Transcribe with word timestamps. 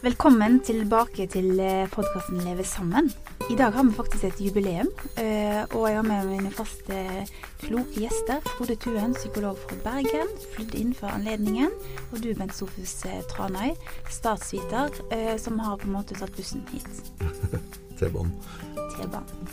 Velkommen 0.00 0.62
tilbake 0.64 1.26
til 1.28 1.58
podkasten 1.92 2.38
Leve 2.40 2.64
sammen. 2.64 3.10
I 3.52 3.56
dag 3.58 3.74
har 3.76 3.84
vi 3.84 3.92
faktisk 3.92 4.22
et 4.24 4.38
jubileum, 4.40 4.88
eh, 5.20 5.60
og 5.76 5.82
jeg 5.90 5.98
har 5.98 6.06
med 6.06 6.28
mine 6.30 6.52
faste 6.56 7.26
kloke 7.60 8.00
gjester. 8.00 8.40
Frode 8.54 8.78
Tuen, 8.80 9.12
psykolog 9.12 9.58
fra 9.60 9.76
Bergen, 9.84 10.32
flydd 10.54 10.72
inn 10.80 10.94
for 10.96 11.12
anledningen. 11.12 11.74
Og 12.14 12.22
du, 12.24 12.30
Bent 12.38 12.56
Sofus 12.56 12.94
eh, 13.04 13.18
Tranøy, 13.28 13.74
statsviter, 14.08 14.88
eh, 15.12 15.34
som 15.36 15.60
har 15.60 15.76
på 15.76 15.90
en 15.90 15.98
måte 15.98 16.16
tatt 16.16 16.32
bussen 16.32 16.64
hit. 16.72 16.88
T-banen. 18.00 18.32
T-banen. 18.96 19.52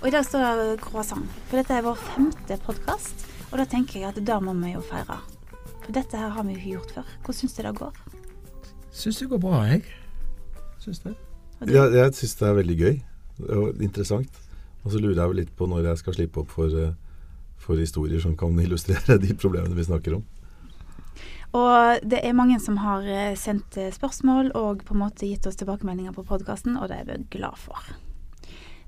Og 0.00 0.08
i 0.08 0.14
dag 0.16 0.24
står 0.24 0.62
det 0.62 0.80
croissant, 0.86 1.28
for 1.50 1.60
dette 1.60 1.76
er 1.76 1.84
vår 1.84 2.00
femte 2.00 2.56
podkast. 2.64 3.28
Og 3.50 3.60
da 3.60 3.68
tenker 3.68 4.00
jeg 4.00 4.08
at 4.14 4.24
da 4.24 4.40
må 4.40 4.56
vi 4.64 4.72
jo 4.72 4.80
feire. 4.88 5.20
For 5.82 5.92
dette 5.92 6.16
her 6.16 6.32
har 6.32 6.48
vi 6.48 6.56
jo 6.56 6.62
ikke 6.62 6.74
gjort 6.78 6.96
før. 6.96 7.14
Hvordan 7.20 7.42
syns 7.42 7.60
du 7.60 7.64
det 7.68 7.76
går? 7.84 8.02
Syns 8.92 9.18
det 9.22 9.30
går 9.30 9.40
bra, 9.40 9.62
jeg. 9.70 9.82
Syns 10.82 11.00
det. 11.00 11.14
Ja, 11.70 11.86
jeg 11.88 12.12
syns 12.18 12.34
det 12.36 12.48
er 12.48 12.58
veldig 12.58 12.76
gøy 12.76 12.94
og 13.48 13.80
interessant. 13.82 14.40
Og 14.82 14.92
så 14.92 15.00
lurer 15.00 15.16
jeg 15.22 15.38
litt 15.38 15.54
på 15.56 15.68
når 15.70 15.88
jeg 15.88 16.02
skal 16.02 16.16
slippe 16.16 16.42
opp 16.42 16.52
for, 16.52 16.68
eh, 16.68 16.94
for 17.56 17.80
historier 17.80 18.20
som 18.20 18.36
kan 18.36 18.58
illustrere 18.64 19.18
de 19.22 19.32
problemene 19.34 19.78
vi 19.78 19.88
snakker 19.88 20.18
om. 20.18 20.24
Og 21.52 22.04
det 22.08 22.22
er 22.24 22.36
mange 22.36 22.58
som 22.64 22.78
har 22.80 23.04
eh, 23.08 23.36
sendt 23.36 23.76
eh, 23.80 23.92
spørsmål 23.92 24.52
og 24.58 24.84
på 24.88 24.96
en 24.96 25.02
måte 25.04 25.28
gitt 25.28 25.46
oss 25.48 25.60
tilbakemeldinger 25.60 26.14
på 26.16 26.24
podkasten, 26.28 26.76
og 26.76 26.88
det 26.92 27.02
er 27.02 27.08
vi 27.10 27.20
glad 27.38 27.56
for. 27.60 27.92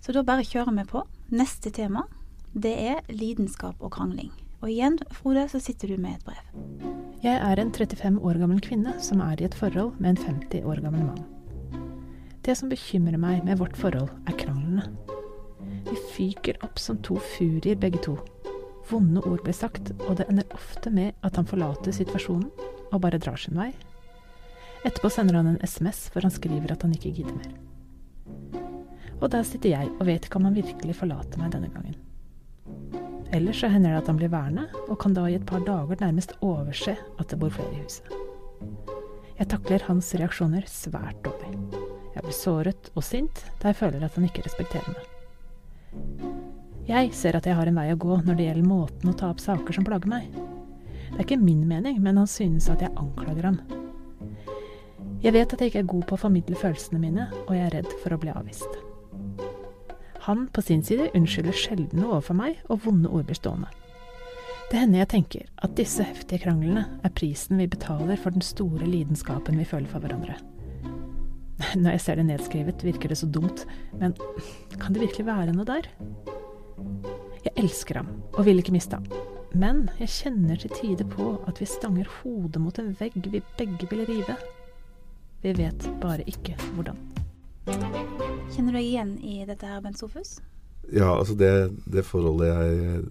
Så 0.05 0.13
da 0.13 0.25
bare 0.25 0.45
kjører 0.45 0.73
vi 0.77 0.89
på. 0.89 1.05
Neste 1.33 1.73
tema, 1.73 2.05
det 2.53 2.77
er 2.77 3.05
lidenskap 3.09 3.81
og 3.81 3.95
krangling. 3.97 4.33
Og 4.65 4.71
igjen, 4.73 4.95
Frode, 5.13 5.43
så 5.53 5.59
sitter 5.61 5.91
du 5.93 5.99
med 6.01 6.15
et 6.17 6.23
brev. 6.25 6.45
Jeg 7.21 7.37
er 7.37 7.61
en 7.61 7.69
35 7.73 8.17
år 8.25 8.39
gammel 8.41 8.63
kvinne 8.65 8.95
som 9.05 9.21
er 9.21 9.37
i 9.37 9.45
et 9.45 9.57
forhold 9.59 9.99
med 10.01 10.15
en 10.15 10.39
50 10.41 10.65
år 10.65 10.81
gammel 10.81 11.03
mann. 11.05 11.27
Det 12.45 12.55
som 12.57 12.71
bekymrer 12.73 13.21
meg 13.21 13.43
med 13.45 13.61
vårt 13.61 13.77
forhold, 13.77 14.09
er 14.25 14.39
kranglene. 14.41 14.87
Vi 15.85 15.99
fyker 16.15 16.57
opp 16.65 16.81
som 16.81 16.97
to 17.05 17.19
furier 17.35 17.77
begge 17.77 18.01
to. 18.07 18.17
Vonde 18.89 19.21
ord 19.29 19.45
blir 19.45 19.57
sagt, 19.57 19.93
og 20.09 20.17
det 20.17 20.31
ender 20.33 20.57
ofte 20.57 20.93
med 20.93 21.13
at 21.21 21.37
han 21.37 21.49
forlater 21.49 21.93
situasjonen 21.93 22.49
og 22.89 23.03
bare 23.05 23.21
drar 23.21 23.37
sin 23.41 23.61
vei. 23.61 23.69
Etterpå 24.81 25.13
sender 25.13 25.43
han 25.43 25.53
en 25.53 25.61
SMS, 25.61 26.07
for 26.09 26.25
han 26.25 26.33
skriver 26.33 26.73
at 26.73 26.89
han 26.89 26.97
ikke 26.97 27.13
gidder 27.21 27.37
mer. 27.37 27.53
Og 29.21 29.29
der 29.29 29.45
sitter 29.45 29.77
jeg 29.77 29.93
og 29.99 30.09
vet 30.09 30.25
ikke 30.25 30.41
om 30.41 30.49
han 30.49 30.57
virkelig 30.57 30.97
forlater 31.05 31.41
meg 31.41 31.53
denne 31.53 31.73
gangen. 31.77 32.01
Ellers 33.35 33.61
så 33.61 33.67
hender 33.67 33.91
det 33.91 34.03
at 34.05 34.11
han 34.13 34.19
blir 34.21 34.31
værende, 34.31 34.69
og 34.87 34.99
kan 35.03 35.15
da 35.17 35.25
i 35.27 35.35
et 35.35 35.47
par 35.47 35.65
dager 35.67 35.99
nærmest 35.99 36.37
overse 36.41 36.95
at 36.95 37.31
det 37.31 37.39
bor 37.41 37.51
flere 37.51 37.73
i 37.75 37.83
huset. 37.83 38.13
Jeg 39.35 39.51
takler 39.51 39.83
hans 39.89 40.13
reaksjoner 40.15 40.69
svært 40.71 41.19
dårlig. 41.27 41.59
Jeg 42.15 42.23
blir 42.23 42.37
såret 42.37 42.93
og 42.95 43.03
sint 43.03 43.43
da 43.59 43.73
jeg 43.73 43.81
føler 43.81 44.07
at 44.07 44.15
han 44.15 44.29
ikke 44.29 44.45
respekterer 44.47 44.95
meg. 44.95 45.11
Jeg 46.87 47.11
ser 47.17 47.35
at 47.35 47.47
jeg 47.49 47.59
har 47.59 47.67
en 47.67 47.81
vei 47.81 47.89
å 47.91 47.99
gå 47.99 48.21
når 48.23 48.39
det 48.39 48.47
gjelder 48.47 48.71
måten 48.71 49.11
å 49.11 49.17
ta 49.19 49.33
opp 49.35 49.43
saker 49.43 49.75
som 49.75 49.87
plager 49.89 50.11
meg. 50.15 50.31
Det 50.31 51.19
er 51.19 51.27
ikke 51.27 51.43
min 51.43 51.67
mening, 51.67 51.99
men 52.05 52.23
han 52.23 52.31
synes 52.31 52.71
at 52.71 52.87
jeg 52.87 52.95
anklager 52.95 53.51
ham. 53.51 53.61
Jeg 55.25 55.35
vet 55.35 55.55
at 55.55 55.61
jeg 55.63 55.73
ikke 55.73 55.83
er 55.83 55.93
god 55.97 56.07
på 56.07 56.15
å 56.19 56.25
formidle 56.27 56.59
følelsene 56.61 57.03
mine, 57.03 57.31
og 57.49 57.55
jeg 57.57 57.67
er 57.67 57.81
redd 57.81 57.95
for 58.03 58.15
å 58.15 58.21
bli 58.21 58.31
avvist. 58.31 58.94
Han 60.25 60.47
på 60.57 60.63
sin 60.65 60.81
side 60.81 61.11
unnskylder 61.13 61.53
sjelden 61.53 62.01
noe 62.01 62.15
overfor 62.17 62.37
meg, 62.39 62.61
og 62.73 62.81
vonde 62.87 63.11
ord 63.13 63.27
blir 63.29 63.37
stående. 63.37 63.69
Det 64.71 64.81
hender 64.81 65.03
jeg 65.03 65.11
tenker 65.13 65.49
at 65.67 65.75
disse 65.77 66.05
heftige 66.07 66.47
kranglene 66.47 66.87
er 67.05 67.13
prisen 67.13 67.61
vi 67.61 67.67
betaler 67.69 68.17
for 68.17 68.33
den 68.33 68.45
store 68.45 68.89
lidenskapen 68.89 69.59
vi 69.61 69.67
føler 69.69 69.91
for 69.91 70.01
hverandre. 70.01 70.39
Når 71.83 71.91
jeg 71.97 72.03
ser 72.07 72.19
det 72.19 72.25
nedskrevet, 72.31 72.85
virker 72.87 73.13
det 73.13 73.19
så 73.21 73.29
dumt, 73.29 73.67
men 74.01 74.17
kan 74.81 74.97
det 74.97 75.05
virkelig 75.05 75.27
være 75.29 75.53
noe 75.53 75.69
der? 75.69 75.91
Jeg 77.45 77.53
elsker 77.61 78.01
ham, 78.01 78.09
og 78.33 78.47
vil 78.49 78.63
ikke 78.63 78.73
miste 78.73 78.97
ham. 78.97 79.05
Men 79.53 79.85
jeg 80.01 80.11
kjenner 80.11 80.59
til 80.59 80.73
tider 80.75 81.07
på 81.07 81.35
at 81.47 81.61
vi 81.61 81.69
stanger 81.69 82.09
hodet 82.23 82.63
mot 82.65 82.81
en 82.81 82.95
vegg 82.99 83.21
vi 83.29 83.45
begge 83.59 83.91
vil 83.93 84.07
rive. 84.09 84.39
Vi 85.45 85.53
vet 85.61 85.87
bare 86.01 86.25
ikke 86.33 86.57
hvordan. 86.73 86.97
Kjenner 87.65 88.73
du 88.73 88.79
deg 88.79 88.85
igjen 88.85 89.15
i 89.25 89.41
dette 89.49 89.69
her, 89.69 89.81
Bent 89.85 89.99
Sofus? 90.01 90.37
Ja, 90.93 91.15
altså 91.17 91.35
det, 91.39 91.51
det, 91.89 92.05
forholdet 92.05 92.51
jeg 92.51 93.05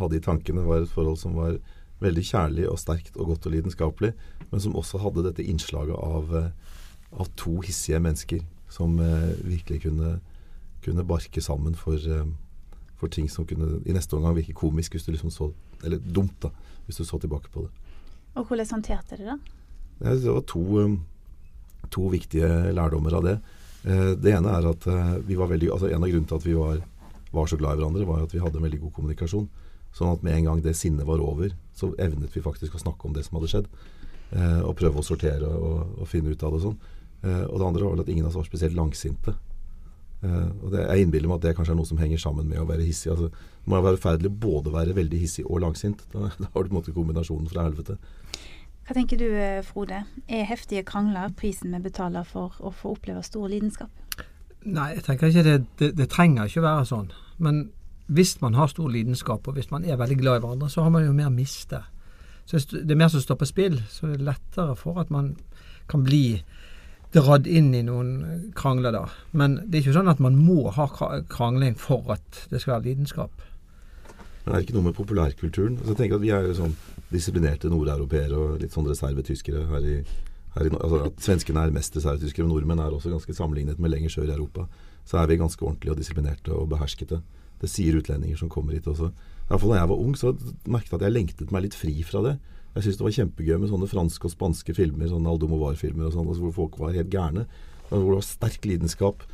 hadde 0.00 0.18
i 0.18 0.24
tankene, 0.24 0.64
var 0.64 0.82
et 0.82 0.92
forhold 0.92 1.18
som 1.20 1.36
var 1.36 1.58
veldig 2.02 2.24
kjærlig 2.26 2.64
og 2.70 2.80
sterkt 2.80 3.16
og 3.18 3.32
godt 3.32 3.46
og 3.48 3.54
lidenskapelig, 3.54 4.12
men 4.50 4.62
som 4.62 4.76
også 4.76 5.00
hadde 5.04 5.26
dette 5.28 5.44
innslaget 5.44 5.94
av, 5.94 6.32
eh, 6.36 6.80
av 7.12 7.30
to 7.38 7.58
hissige 7.64 8.00
mennesker 8.02 8.42
som 8.72 8.96
eh, 9.00 9.34
virkelig 9.44 9.84
kunne, 9.84 10.18
kunne, 10.84 11.06
barke 11.06 11.42
sammen 11.44 11.76
for, 11.78 12.00
eh, 12.00 12.26
for, 12.96 13.12
ting 13.12 13.28
som 13.30 13.46
kunne 13.46 13.80
i 13.86 13.94
neste 13.94 14.16
omgang 14.16 14.36
virke 14.36 14.56
komisk 14.56 14.96
hvis 14.96 15.06
du 15.06 15.12
liksom 15.14 15.32
så 15.32 15.52
Eller 15.84 15.98
dumt, 16.00 16.38
da, 16.40 16.48
hvis 16.86 16.96
du 16.96 17.04
så 17.04 17.18
tilbake 17.20 17.50
på 17.52 17.60
det. 17.60 17.70
Og 18.40 18.46
hvordan 18.48 18.70
håndterte 18.70 19.18
det 19.20 19.26
da? 19.26 19.34
Det 20.00 20.32
var 20.32 20.40
to, 20.48 20.62
eh, 20.80 20.94
to 21.90 22.08
viktige 22.08 22.72
lærdommer 22.72 23.12
av 23.18 23.24
det. 23.26 23.34
Eh, 23.84 24.10
det 24.16 24.32
ene 24.32 24.52
er 24.56 24.66
at 24.70 24.86
eh, 24.88 25.16
vi 25.28 25.36
var 25.36 25.50
veldig, 25.50 25.68
altså 25.74 25.90
En 25.92 26.00
av 26.00 26.08
grunnene 26.08 26.30
til 26.30 26.40
at 26.40 26.46
vi 26.46 26.56
var, 26.56 26.80
var, 27.34 27.48
så 27.50 27.58
glad 27.60 27.76
i 27.76 27.82
hverandre, 27.82 28.08
var 28.08 28.24
at 28.24 28.32
vi 28.32 28.40
hadde 28.40 28.60
en 28.60 28.64
veldig 28.64 28.80
god 28.86 28.94
kommunikasjon. 28.98 29.48
Sånn 29.94 30.14
at 30.14 30.24
med 30.26 30.38
en 30.38 30.48
gang 30.48 30.62
det 30.64 30.74
sinnet 30.78 31.06
var 31.06 31.22
over, 31.22 31.52
så 31.76 31.92
evnet 32.02 32.34
vi 32.34 32.42
faktisk 32.42 32.74
å 32.74 32.82
snakke 32.82 33.06
om 33.06 33.14
det 33.14 33.26
som 33.26 33.38
hadde 33.38 33.50
skjedd. 33.52 33.68
Eh, 34.34 34.60
og 34.64 34.76
prøve 34.78 35.02
å 35.02 35.06
sortere 35.06 35.50
og, 35.50 35.98
og 36.00 36.08
finne 36.10 36.32
ut 36.32 36.42
av 36.42 36.54
det 36.54 36.62
og 36.62 36.68
sånn. 36.70 36.78
og 37.24 37.56
det 37.60 37.66
andre 37.66 37.84
var 37.84 37.92
vel 37.94 38.00
at 38.02 38.08
ingen 38.12 38.24
av 38.26 38.32
oss 38.32 38.36
var 38.36 38.48
spesielt 38.48 38.74
langsinte. 38.76 39.32
og 40.24 40.72
det, 40.72 40.80
Jeg 40.80 41.04
innbiller 41.04 41.28
meg 41.28 41.38
at 41.38 41.44
det 41.46 41.54
kanskje 41.56 41.72
er 41.72 41.78
noe 41.78 41.88
som 41.88 42.00
henger 42.00 42.18
sammen 42.18 42.48
med 42.48 42.60
å 42.60 42.66
være 42.68 42.84
hissig. 42.84 43.12
altså 43.12 43.28
Det 43.28 43.70
må 43.70 43.80
være 43.80 43.96
forferdelig 44.00 44.32
både 44.40 44.68
å 44.68 44.74
være 44.74 44.96
veldig 44.96 45.20
hissig 45.20 45.44
og 45.46 45.60
langsint. 45.60 46.04
Da, 46.12 46.30
da 46.40 46.50
har 46.52 46.62
du 46.62 46.68
på 46.68 46.74
en 46.74 46.80
måte 46.80 46.96
kombinasjonen 46.96 47.48
fra 47.48 47.64
helvete. 47.68 47.96
Hva 48.84 48.94
tenker 48.94 49.16
du, 49.16 49.28
eh, 49.32 49.62
Frode? 49.64 50.02
Er 50.28 50.44
heftige 50.44 50.84
krangler 50.84 51.32
prisen 51.36 51.72
vi 51.72 51.80
betaler 51.86 52.24
for 52.28 52.52
å 52.60 52.72
få 52.72 52.92
oppleve 52.98 53.22
stor 53.24 53.48
lidenskap? 53.48 53.88
Nei, 54.64 54.90
jeg 54.94 55.04
tenker 55.04 55.28
ikke 55.28 55.44
det, 55.44 55.56
det, 55.80 55.96
det 55.96 56.10
trenger 56.12 56.48
ikke 56.48 56.60
å 56.60 56.66
være 56.68 56.84
sånn. 56.88 57.08
Men 57.38 57.70
hvis 58.12 58.36
man 58.42 58.54
har 58.54 58.68
stor 58.68 58.88
lidenskap, 58.92 59.48
og 59.48 59.56
hvis 59.56 59.70
man 59.70 59.84
er 59.84 59.96
veldig 59.96 60.18
glad 60.20 60.36
i 60.36 60.44
hverandre, 60.44 60.68
så 60.68 60.84
har 60.84 60.92
man 60.92 61.06
jo 61.06 61.16
mer 61.16 61.30
å 61.30 61.34
miste. 61.34 61.80
Så 62.44 62.60
det 62.72 62.92
er 62.92 63.00
mer 63.00 63.08
som 63.12 63.24
står 63.24 63.40
på 63.40 63.48
spill, 63.48 63.80
så 63.88 64.10
det 64.10 64.18
er 64.18 64.28
lettere 64.28 64.76
for 64.76 65.00
at 65.00 65.10
man 65.12 65.34
kan 65.88 66.04
bli 66.04 66.42
dratt 67.14 67.46
inn 67.46 67.72
i 67.76 67.82
noen 67.86 68.50
krangler 68.58 68.92
da. 68.92 69.04
Men 69.32 69.62
det 69.64 69.78
er 69.78 69.84
ikke 69.84 69.96
sånn 69.96 70.12
at 70.12 70.20
man 70.20 70.36
må 70.36 70.68
ha 70.76 70.88
krangling 71.30 71.78
for 71.80 72.12
at 72.16 72.44
det 72.50 72.60
skal 72.60 72.76
være 72.76 72.90
lidenskap. 72.90 73.44
Men 74.44 74.52
det 74.52 74.56
er 74.56 74.64
ikke 74.66 74.76
noe 74.76 74.88
med 74.88 74.96
populærkulturen. 74.98 75.78
Altså, 75.80 75.94
jeg 75.94 76.00
tenker 76.02 76.18
at 76.18 76.24
Vi 76.24 76.32
er 76.36 76.48
jo 76.48 76.56
sånn 76.58 76.76
disiplinerte 77.12 77.70
nordeuropeere 77.72 78.36
og 78.36 78.60
litt 78.60 78.74
sånn 78.74 78.88
reservetyskere 78.90 79.64
her 79.70 79.86
i, 79.88 79.94
her 80.56 80.68
i 80.68 80.72
altså 80.74 81.00
at 81.06 81.22
Svenskene 81.24 81.62
er 81.64 81.72
mest 81.74 81.96
reservetyskere, 81.96 82.44
og 82.44 82.52
nordmenn 82.52 82.82
er 82.84 82.92
også 82.92 83.12
ganske 83.12 83.36
sammenlignet 83.36 83.80
med 83.80 83.94
lenger 83.94 84.12
sør 84.12 84.28
i 84.28 84.34
Europa. 84.36 84.66
Så 85.08 85.20
er 85.20 85.30
vi 85.30 85.40
ganske 85.40 85.64
ordentlige 85.64 85.94
og 85.94 86.00
disiplinerte 86.00 86.52
og 86.52 86.68
beherskete. 86.72 87.22
Det 87.60 87.70
sier 87.70 87.96
utlendinger 87.96 88.40
som 88.40 88.50
kommer 88.52 88.76
hit 88.76 88.88
også. 88.90 89.08
I 89.08 89.48
hvert 89.48 89.62
fall 89.62 89.72
da 89.72 89.78
jeg 89.80 89.92
var 89.92 90.02
ung, 90.02 90.16
så 90.16 90.34
merket 90.68 90.92
jeg 90.92 90.98
at 91.00 91.06
jeg 91.06 91.14
lengtet 91.14 91.54
meg 91.54 91.64
litt 91.66 91.78
fri 91.78 91.94
fra 92.04 92.20
det. 92.24 92.34
Jeg 92.74 92.84
syntes 92.84 92.98
det 92.98 93.06
var 93.06 93.16
kjempegøy 93.16 93.56
med 93.62 93.70
sånne 93.70 93.88
franske 93.88 94.28
og 94.28 94.32
spanske 94.34 94.74
filmer, 94.76 95.08
sånne 95.08 95.30
Aldomovar-filmer 95.30 96.08
og 96.08 96.16
sånn, 96.16 96.28
altså 96.28 96.44
hvor 96.44 96.56
folk 96.56 96.78
var 96.82 96.96
helt 96.96 97.12
gærne. 97.12 97.46
Hvor 97.88 98.10
det 98.10 98.18
var 98.18 98.26
sterk 98.26 98.66
lidenskap 98.66 99.24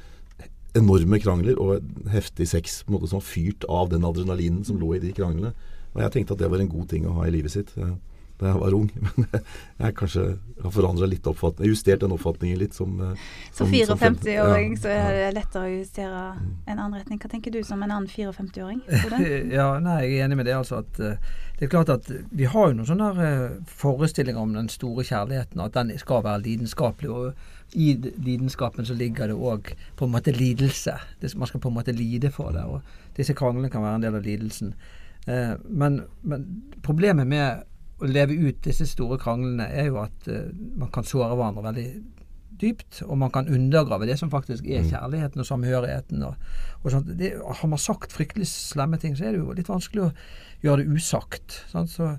enorme 0.78 1.18
krangler 1.22 1.58
og 1.60 1.80
heftig 2.12 2.48
sex 2.50 2.80
på 2.84 2.92
en 2.92 2.98
måte 2.98 3.10
som 3.10 3.20
var 3.20 3.26
fyrt 3.26 3.66
av 3.68 3.90
den 3.90 4.06
adrenalinen 4.06 4.64
som 4.66 4.78
lå 4.80 4.94
i 4.96 5.02
de 5.02 5.12
kranglene. 5.16 5.54
Og 5.94 6.04
jeg 6.04 6.14
tenkte 6.14 6.36
at 6.36 6.42
det 6.42 6.50
var 6.52 6.62
en 6.62 6.70
god 6.70 6.86
ting 6.92 7.08
å 7.08 7.16
ha 7.18 7.26
i 7.26 7.34
livet 7.34 7.54
sitt 7.54 7.72
eh, 7.80 7.96
da 8.40 8.54
jeg 8.54 8.60
var 8.62 8.76
ung. 8.76 8.88
Men 9.18 9.26
jeg 9.34 9.96
kanskje 9.98 10.24
har 10.62 10.72
forandra 10.74 11.08
litt 11.10 11.26
oppfatning, 11.28 11.68
justert 11.72 12.04
den 12.04 12.14
oppfatningen 12.14 12.60
litt 12.60 12.76
som 12.76 12.96
Som, 13.52 13.68
Som 13.68 14.00
54-åring 14.00 14.74
ja, 14.76 14.80
så 14.80 14.94
er 14.94 15.18
det 15.18 15.28
lettere 15.36 15.66
å 15.66 15.74
justere 15.74 16.24
mm. 16.38 16.48
en 16.64 16.78
annen 16.78 16.96
retning. 17.00 17.20
Hva 17.20 17.30
tenker 17.32 17.54
du 17.54 17.60
som 17.66 17.82
en 17.84 17.90
annen 17.90 18.08
54-åring? 18.08 18.82
ja, 19.58 19.68
nei, 19.82 20.00
jeg 20.06 20.18
er 20.18 20.28
enig 20.28 20.40
med 20.40 20.48
det. 20.48 20.56
altså 20.56 20.80
at 20.80 21.00
uh, 21.02 21.30
Det 21.58 21.68
er 21.68 21.74
klart 21.74 21.92
at 21.92 22.10
vi 22.30 22.48
har 22.48 22.70
jo 22.70 22.78
noen 22.78 22.88
sånne 22.88 23.30
forestillinger 23.82 24.40
om 24.40 24.56
den 24.56 24.70
store 24.72 25.04
kjærligheten, 25.04 25.60
at 25.60 25.76
den 25.76 25.96
skal 26.00 26.24
være 26.24 26.46
lidenskapelig. 26.46 27.10
og 27.10 27.48
i 27.72 27.94
lidenskapen 28.18 28.86
så 28.86 28.94
ligger 28.94 29.30
det 29.30 29.36
òg 29.36 29.72
på 29.96 30.06
en 30.06 30.14
måte 30.14 30.34
lidelse. 30.34 30.96
Det, 31.20 31.32
man 31.38 31.50
skal 31.50 31.62
på 31.62 31.70
en 31.70 31.76
måte 31.78 31.94
lide 31.94 32.30
for 32.34 32.54
det. 32.54 32.64
og 32.64 33.16
Disse 33.16 33.34
kranglene 33.38 33.70
kan 33.70 33.84
være 33.84 34.00
en 34.00 34.06
del 34.06 34.18
av 34.18 34.26
lidelsen. 34.26 34.74
Eh, 35.26 35.54
men, 35.68 36.00
men, 36.22 36.46
problemet 36.82 37.28
med 37.28 37.66
å 38.00 38.08
leve 38.08 38.34
ut 38.34 38.62
disse 38.64 38.86
store 38.88 39.20
kranglene 39.20 39.68
er 39.68 39.90
jo 39.90 40.00
at 40.02 40.30
eh, 40.30 40.48
man 40.80 40.90
kan 40.94 41.06
såre 41.06 41.36
hverandre 41.36 41.66
veldig 41.68 41.86
dypt, 42.60 43.02
og 43.06 43.16
man 43.20 43.32
kan 43.32 43.48
undergrave 43.48 44.08
det 44.08 44.18
som 44.20 44.30
faktisk 44.32 44.66
er 44.68 44.82
mm. 44.84 44.90
kjærligheten 44.90 45.40
og 45.40 45.48
samhørigheten. 45.48 46.24
Og, 46.26 46.34
og 46.82 46.90
sånt. 46.92 47.12
Det, 47.18 47.32
har 47.40 47.68
man 47.70 47.80
sagt 47.80 48.12
fryktelig 48.12 48.48
slemme 48.50 49.00
ting, 49.00 49.16
så 49.16 49.28
er 49.28 49.36
det 49.36 49.42
jo 49.44 49.56
litt 49.56 49.70
vanskelig 49.70 50.08
å 50.08 50.12
gjøre 50.64 50.84
det 50.84 50.98
usagt. 50.98 51.62
Sant? 51.70 51.92
Så, 51.92 52.16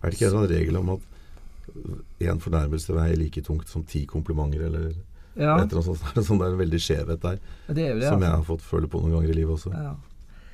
er 0.00 0.06
det 0.06 0.16
ikke 0.16 0.30
en 0.30 0.36
sånn 0.38 0.50
regel 0.50 0.78
om 0.80 0.94
at 0.96 1.08
én 2.20 2.42
fornærmelse 2.42 2.94
veier 2.94 3.18
like 3.18 3.42
tungt 3.46 3.68
som 3.68 3.84
ti 3.84 4.04
komplimenter, 4.08 4.66
eller 4.68 4.92
Ja, 5.38 5.54
et 5.62 5.70
eller 5.70 5.78
annet 5.80 5.86
sånt. 5.86 6.24
Sånn 6.26 6.40
det 6.40 6.46
er 6.48 6.54
en 6.54 6.60
veldig 6.60 6.80
skjevhet 6.82 7.20
der, 7.22 7.42
det 7.68 7.74
det. 7.74 8.06
som 8.06 8.20
jeg 8.20 8.26
altså. 8.26 8.36
har 8.36 8.46
fått 8.48 8.64
føle 8.66 8.88
på 8.90 9.02
noen 9.02 9.18
ganger 9.18 9.34
i 9.34 9.36
livet 9.38 9.54
også. 9.54 9.74
Ja. 9.74 9.92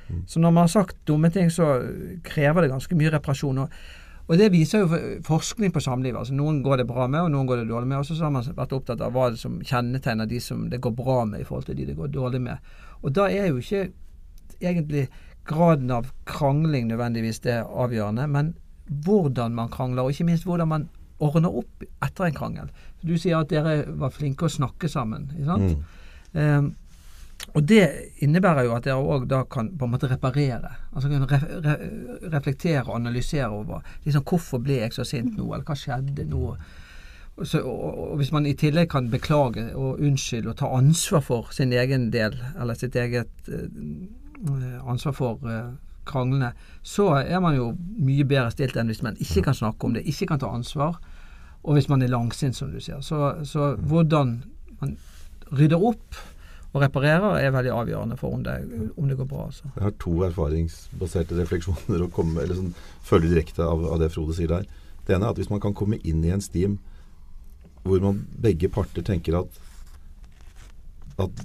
Mm. 0.07 0.23
Så 0.29 0.39
når 0.39 0.51
man 0.53 0.67
har 0.67 0.73
sagt 0.73 0.99
dumme 1.09 1.31
ting, 1.33 1.49
så 1.51 1.79
krever 2.23 2.63
det 2.63 2.71
ganske 2.71 2.95
mye 2.99 3.11
reparasjon. 3.17 3.63
Og, 3.65 3.79
og 4.27 4.39
det 4.39 4.51
viser 4.53 4.83
jo 4.83 4.99
forskning 5.27 5.73
på 5.75 5.83
samlivet. 5.83 6.19
Altså, 6.21 6.35
noen 6.37 6.61
går 6.63 6.81
det 6.81 6.87
bra 6.87 7.07
med, 7.11 7.25
og 7.25 7.33
noen 7.33 7.49
går 7.49 7.63
det 7.63 7.69
dårlig 7.71 7.89
med. 7.89 7.99
Og 7.99 8.07
så 8.07 8.19
har 8.21 8.33
man 8.33 8.45
vært 8.55 8.75
opptatt 8.77 9.03
av 9.03 9.15
hva 9.15 9.31
det 9.33 9.41
som 9.41 9.57
kjennetegner 9.59 10.29
de 10.29 10.39
som 10.43 10.67
det 10.71 10.81
går 10.83 10.95
bra 10.95 11.23
med 11.27 11.43
i 11.43 11.47
forhold 11.47 11.67
til 11.67 11.79
de 11.79 11.89
det 11.89 11.97
går 11.97 12.13
dårlig 12.13 12.43
med. 12.45 12.71
Og 13.01 13.15
da 13.17 13.27
er 13.27 13.49
jo 13.49 13.59
ikke 13.59 13.89
egentlig 14.61 15.07
graden 15.47 15.91
av 15.91 16.11
krangling 16.27 16.87
nødvendigvis 16.89 17.41
det 17.43 17.59
avgjørende, 17.65 18.27
men 18.31 18.55
hvordan 18.87 19.55
man 19.55 19.71
krangler, 19.71 20.03
og 20.03 20.15
ikke 20.15 20.27
minst 20.27 20.47
hvordan 20.47 20.67
man 20.67 20.87
ordner 21.23 21.61
opp 21.61 21.85
etter 22.05 22.27
en 22.27 22.35
krangel. 22.35 22.73
Du 23.01 23.15
sier 23.17 23.39
at 23.39 23.49
dere 23.51 23.79
var 23.99 24.13
flinke 24.13 24.47
å 24.47 24.51
snakke 24.51 24.89
sammen. 24.91 25.29
ikke 25.35 25.47
sant? 25.51 25.77
Mm. 25.77 26.41
Eh, 26.41 26.87
og 27.53 27.63
det 27.69 27.83
innebærer 28.25 28.65
jo 28.67 28.73
at 28.75 28.85
dere 28.87 28.97
òg 28.97 29.27
da 29.29 29.43
kan 29.49 29.69
på 29.77 29.87
en 29.87 29.93
måte 29.93 30.09
reparere. 30.09 30.73
Altså 30.93 31.09
kan 31.09 31.27
re 31.29 31.61
re 31.63 31.75
reflektere 32.33 32.83
og 32.87 32.97
analysere 32.97 33.49
over 33.53 33.85
liksom, 34.05 34.25
hvorfor 34.25 34.61
ble 34.63 34.81
jeg 34.81 34.93
så 34.93 35.05
sint 35.07 35.37
nå, 35.37 35.47
eller 35.53 35.65
hva 35.65 35.77
skjedde 35.77 36.25
nå. 36.27 36.57
Så, 37.45 37.61
og, 37.61 37.97
og 38.01 38.15
hvis 38.17 38.31
man 38.33 38.47
i 38.49 38.55
tillegg 38.57 38.89
kan 38.89 39.11
beklage 39.13 39.67
og 39.77 40.01
unnskylde 40.01 40.49
og 40.49 40.57
ta 40.57 40.71
ansvar 40.73 41.21
for 41.21 41.51
sin 41.53 41.73
egen 41.73 42.09
del, 42.13 42.33
eller 42.57 42.77
sitt 42.77 42.97
eget 42.97 43.51
eh, 43.53 44.79
ansvar 44.89 45.13
for 45.13 45.45
eh, 45.45 45.75
kranglene, 46.07 46.53
så 46.85 47.09
er 47.19 47.41
man 47.43 47.57
jo 47.57 47.71
mye 47.77 48.25
bedre 48.27 48.51
stilt 48.53 48.77
enn 48.77 48.91
hvis 48.91 49.03
man 49.05 49.19
ikke 49.23 49.47
kan 49.49 49.57
snakke 49.57 49.87
om 49.87 49.97
det, 49.97 50.05
ikke 50.07 50.29
kan 50.31 50.41
ta 50.41 50.51
ansvar, 50.53 50.97
og 51.63 51.75
hvis 51.75 51.89
man 51.91 52.01
er 52.01 52.13
langsint, 52.13 52.55
som 52.55 52.71
du 52.71 52.79
sier. 52.79 53.01
Så, 53.03 53.19
så 53.47 53.73
hvordan 53.89 54.37
man 54.79 54.97
rydder 55.51 55.83
opp 55.83 56.19
og 56.75 56.83
reparerer, 56.83 57.39
er 57.41 57.53
veldig 57.55 57.71
avgjørende 57.73 58.17
for 58.19 58.35
om 58.37 58.43
det, 58.45 58.57
om 58.95 59.07
det 59.09 59.17
går 59.17 59.29
bra. 59.29 59.47
Altså. 59.49 59.69
Jeg 59.75 59.85
har 59.87 59.95
to 60.03 60.13
erfaringsbaserte 60.27 61.37
refleksjoner 61.39 62.03
å 62.05 62.11
komme, 62.13 62.43
eller 62.43 62.59
sånn, 62.59 62.75
følge 63.07 63.31
direkte 63.31 63.65
av, 63.65 63.85
av 63.93 64.01
det 64.03 64.11
Frode 64.13 64.35
sier 64.37 64.51
der. 64.51 64.67
Det 65.07 65.15
ene 65.15 65.27
er 65.27 65.33
at 65.33 65.39
hvis 65.39 65.51
man 65.51 65.63
kan 65.63 65.75
komme 65.77 65.99
inn 66.03 66.23
i 66.27 66.33
en 66.35 66.43
steam 66.43 66.77
hvor 67.87 68.01
man 68.03 68.25
begge 68.43 68.67
parter 68.67 69.05
tenker 69.05 69.39
at 69.39 69.63
at, 71.17 71.43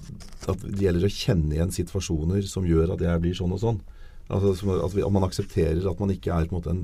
at 0.50 0.64
det 0.66 0.84
gjelder 0.84 1.06
å 1.06 1.12
kjenne 1.12 1.56
igjen 1.56 1.72
situasjoner 1.72 2.44
som 2.48 2.66
gjør 2.68 2.92
at 2.92 3.04
jeg 3.06 3.22
blir 3.22 3.36
sånn 3.36 3.54
og 3.56 3.62
sånn. 3.62 3.78
Altså, 4.32 4.54
som, 4.56 4.72
at, 4.78 4.94
vi, 4.96 5.04
at 5.04 5.12
man 5.12 5.26
aksepterer 5.26 5.84
at 5.88 6.00
man 6.00 6.12
ikke 6.14 6.32
er 6.32 6.48
på 6.48 6.56
en 6.56 6.60
måte 6.60 6.72
en, 6.72 6.82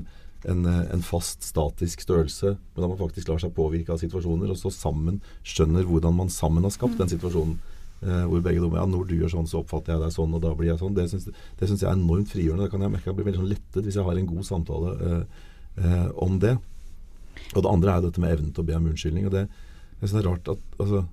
en, 0.49 0.69
en 0.93 1.03
fast, 1.03 1.43
statisk 1.47 2.03
størrelse, 2.05 2.53
men 2.75 2.85
at 2.85 2.91
man 2.91 2.99
faktisk 2.99 3.31
lar 3.31 3.41
seg 3.41 3.55
påvirke 3.57 3.95
av 3.95 4.01
situasjoner, 4.01 4.51
og 4.53 4.59
så 4.59 4.71
sammen 4.73 5.19
skjønner 5.47 5.87
hvordan 5.87 6.15
man 6.19 6.31
sammen 6.33 6.67
har 6.67 6.75
skapt 6.75 6.99
den 7.01 7.11
situasjonen. 7.11 7.57
Eh, 7.99 8.25
hvor 8.31 8.39
begge 8.39 8.61
dommer, 8.63 8.79
ja, 8.79 8.85
Når 8.87 9.09
du 9.09 9.15
gjør 9.17 9.33
sånn, 9.33 9.47
så 9.49 9.59
oppfatter 9.59 9.91
jeg 9.91 10.01
deg 10.05 10.13
sånn, 10.15 10.33
og 10.37 10.43
da 10.43 10.53
blir 10.55 10.69
jeg 10.71 10.79
sånn. 10.79 10.95
Det 10.95 11.09
syns, 11.11 11.25
det 11.59 11.67
syns 11.67 11.81
jeg 11.83 11.89
er 11.89 11.97
enormt 11.97 12.31
frigjørende. 12.31 12.69
Da 12.69 12.71
kan 12.71 12.85
jeg 12.85 12.93
merke 12.93 13.09
at 13.09 13.11
jeg 13.11 13.17
blir 13.17 13.27
veldig 13.27 13.41
sånn 13.41 13.51
lettet 13.51 13.83
hvis 13.83 13.97
jeg 13.99 14.07
har 14.07 14.19
en 14.21 14.29
god 14.29 14.47
samtale 14.47 14.93
eh, 14.95 15.41
eh, 15.83 16.07
om 16.23 16.37
det. 16.39 16.55
Og 17.55 17.65
det 17.65 17.73
andre 17.73 17.95
er 17.95 18.05
dette 18.05 18.23
med 18.23 18.37
evnen 18.37 18.53
til 18.55 18.63
å 18.63 18.69
be 18.69 18.77
om 18.77 18.87
unnskyldning. 18.93 19.27
og 19.27 19.35
det, 19.35 19.47
jeg 19.99 20.07
synes 20.07 20.15
det 20.15 20.21
er 20.21 20.29
rart 20.29 20.51
at 20.53 20.79
altså, 20.79 21.05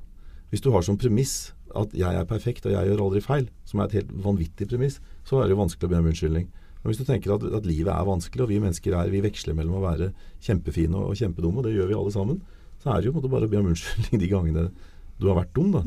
Hvis 0.50 0.62
du 0.62 0.70
har 0.70 0.82
som 0.86 0.98
premiss 0.98 1.52
at 1.78 1.94
jeg 1.96 2.20
er 2.20 2.28
perfekt 2.28 2.66
og 2.66 2.74
jeg 2.74 2.90
gjør 2.90 3.02
aldri 3.06 3.22
feil, 3.24 3.48
som 3.68 3.80
er 3.80 3.88
et 3.88 3.98
helt 4.00 4.12
vanvittig 4.24 4.68
premiss, 4.70 5.00
så 5.26 5.40
er 5.40 5.46
det 5.46 5.56
jo 5.56 5.62
vanskelig 5.62 5.88
å 5.88 5.92
be 5.92 6.00
om 6.00 6.10
unnskyldning. 6.12 6.50
Men 6.82 6.92
hvis 6.92 7.00
du 7.00 7.06
tenker 7.08 7.34
at, 7.34 7.46
at 7.58 7.64
livet 7.66 7.90
er 7.90 8.06
vanskelig, 8.06 8.44
og 8.44 8.50
vi 8.52 8.60
mennesker 8.62 8.94
er, 8.94 9.08
vi 9.10 9.22
veksler 9.24 9.56
mellom 9.58 9.80
å 9.80 9.86
være 9.86 10.12
kjempefine 10.44 10.94
og, 10.94 11.12
og 11.12 11.18
kjempedumme, 11.18 11.62
og 11.62 11.66
det 11.66 11.74
gjør 11.74 11.90
vi 11.90 11.98
alle 11.98 12.12
sammen, 12.14 12.42
så 12.82 12.92
er 12.92 13.00
det 13.00 13.08
jo 13.08 13.16
på 13.16 13.18
en 13.18 13.24
måte 13.24 13.32
bare 13.32 13.48
å 13.48 13.52
be 13.52 13.58
om 13.58 13.70
unnskyldning 13.72 14.22
de 14.22 14.28
gangene 14.30 14.68
du 15.16 15.26
har 15.30 15.40
vært 15.40 15.54
dum, 15.56 15.72
da. 15.74 15.82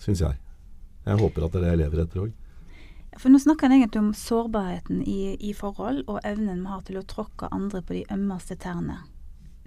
Syns 0.00 0.22
jeg. 0.22 0.38
Jeg 1.04 1.18
håper 1.18 1.44
at 1.44 1.52
det 1.52 1.60
er 1.60 1.64
det 1.66 1.72
jeg 1.72 1.82
lever 1.82 2.04
etter 2.04 2.22
òg. 2.22 2.38
For 3.20 3.28
nå 3.28 3.42
snakker 3.42 3.68
han 3.68 3.76
egentlig 3.76 4.00
om 4.00 4.12
sårbarheten 4.16 5.02
i, 5.04 5.34
i 5.36 5.52
forhold, 5.52 6.04
og 6.08 6.22
evnen 6.24 6.62
vi 6.64 6.72
har 6.72 6.84
til 6.86 7.00
å 7.00 7.04
tråkke 7.04 7.50
andre 7.52 7.82
på 7.84 7.98
de 7.98 8.04
ømmeste 8.14 8.56
tærne. 8.62 9.02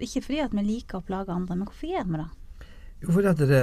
Ikke 0.02 0.24
fordi 0.24 0.40
at 0.42 0.56
vi 0.56 0.64
liker 0.66 0.98
å 0.98 1.06
plage 1.06 1.32
andre, 1.32 1.54
men 1.54 1.68
hvorfor 1.68 1.92
gjør 1.92 2.08
vi 2.10 2.20
det? 2.24 2.28
Jo, 3.04 3.12
fordi 3.12 3.30
at, 3.30 3.44
det, 3.52 3.62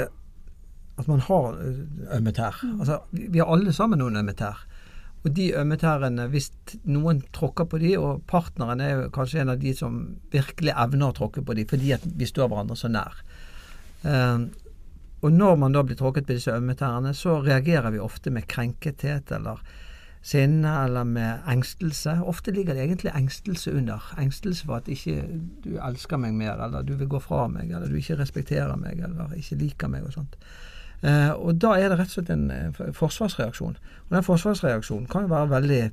at 1.01 1.09
man 1.09 1.23
har 1.25 1.57
ø, 1.57 1.73
ømme 2.17 2.33
tær. 2.35 2.59
Altså, 2.79 2.99
vi, 3.11 3.27
vi 3.33 3.41
har 3.41 3.49
alle 3.49 3.73
sammen 3.73 4.01
noen 4.01 4.19
ømme 4.21 4.35
tær. 4.37 4.65
Og 5.23 5.31
de 5.37 5.53
ømme 5.55 5.77
tærne, 5.79 6.27
hvis 6.31 6.49
noen 6.83 7.21
tråkker 7.35 7.67
på 7.71 7.79
de, 7.79 7.93
og 7.97 8.25
partneren 8.27 8.83
er 8.83 9.05
kanskje 9.15 9.43
en 9.43 9.53
av 9.53 9.61
de 9.61 9.71
som 9.77 10.01
virkelig 10.33 10.73
evner 10.75 11.13
å 11.13 11.15
tråkke 11.15 11.45
på 11.45 11.55
de, 11.55 11.63
fordi 11.69 11.93
at 11.95 12.03
vi 12.03 12.27
står 12.27 12.51
hverandre 12.51 12.75
så 12.79 12.91
nær. 12.91 13.23
Eh, 14.03 14.49
og 15.23 15.31
når 15.31 15.55
man 15.61 15.71
da 15.71 15.85
blir 15.87 15.95
tråkket 15.95 16.27
på 16.27 16.35
disse 16.35 16.51
ømme 16.51 16.75
tærne, 16.75 17.13
så 17.15 17.37
reagerer 17.39 17.95
vi 17.95 18.03
ofte 18.03 18.33
med 18.35 18.49
krenkethet 18.51 19.31
eller 19.31 19.63
sinne 20.23 20.71
eller 20.85 21.07
med 21.07 21.47
engstelse. 21.51 22.17
Ofte 22.27 22.51
ligger 22.51 22.75
det 22.75 22.83
egentlig 22.83 23.11
engstelse 23.15 23.71
under. 23.71 24.03
Engstelse 24.19 24.67
for 24.67 24.81
at 24.81 24.91
ikke 24.91 25.23
du 25.63 25.77
elsker 25.79 26.19
meg 26.19 26.35
mer, 26.35 26.59
eller 26.63 26.83
du 26.83 26.97
vil 26.99 27.11
gå 27.11 27.23
fra 27.23 27.47
meg, 27.51 27.71
eller 27.71 27.87
du 27.87 27.95
ikke 27.99 28.19
respekterer 28.19 28.75
meg, 28.79 28.99
eller 29.03 29.31
ikke 29.39 29.59
liker 29.63 29.91
meg 29.91 30.07
og 30.07 30.15
sånt. 30.19 30.35
Eh, 31.03 31.31
og 31.35 31.59
da 31.59 31.75
er 31.75 31.91
det 31.91 31.99
rett 31.99 32.11
og 32.13 32.17
slett 32.17 32.31
en 32.31 32.49
eh, 32.53 32.81
forsvarsreaksjon. 32.95 33.77
Og 34.07 34.15
den 34.15 34.25
forsvarsreaksjonen 34.25 35.09
kan 35.11 35.25
jo 35.25 35.33
være 35.33 35.51
veldig 35.51 35.83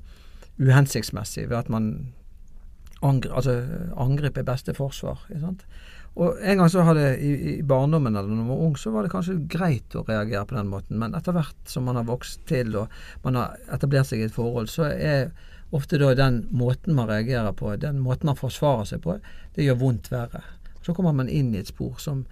uhensiktsmessig 0.60 1.48
ved 1.48 1.56
at 1.58 1.70
man 1.72 1.90
angri, 3.02 3.30
altså, 3.32 3.56
angrep 3.98 4.38
er 4.38 4.46
beste 4.46 4.74
forsvar. 4.76 5.24
Ikke 5.30 5.42
sant? 5.42 5.64
Og 6.20 6.38
En 6.42 6.58
gang 6.58 6.70
så 6.70 6.82
hadde 6.84 7.04
i, 7.22 7.30
i 7.52 7.62
barndommen 7.62 8.16
eller 8.16 8.28
når 8.28 8.42
man 8.42 8.50
var 8.50 8.64
ung, 8.66 8.76
så 8.78 8.90
var 8.90 9.06
det 9.06 9.12
kanskje 9.12 9.38
greit 9.50 9.94
å 9.94 10.04
reagere 10.08 10.46
på 10.46 10.56
den 10.58 10.70
måten, 10.70 10.98
men 10.98 11.14
etter 11.14 11.34
hvert 11.36 11.70
som 11.70 11.86
man 11.86 12.00
har 12.00 12.08
vokst 12.08 12.42
til 12.50 12.74
og 12.76 12.90
man 13.24 13.38
har 13.38 13.54
etablert 13.72 14.10
seg 14.10 14.22
i 14.22 14.26
et 14.26 14.34
forhold, 14.34 14.68
så 14.70 14.88
er 14.90 15.30
ofte 15.70 16.00
da 16.02 16.10
den 16.18 16.42
måten 16.50 16.96
man 16.98 17.08
reagerer 17.10 17.54
på, 17.54 17.70
den 17.78 18.02
måten 18.02 18.26
man 18.26 18.38
forsvarer 18.38 18.88
seg 18.90 19.04
på, 19.06 19.20
det 19.54 19.66
gjør 19.66 19.78
vondt 19.84 20.10
verre. 20.10 20.42
Så 20.82 20.96
kommer 20.96 21.14
man 21.14 21.30
inn 21.30 21.54
i 21.54 21.60
et 21.60 21.70
spor 21.70 22.00
som 22.02 22.24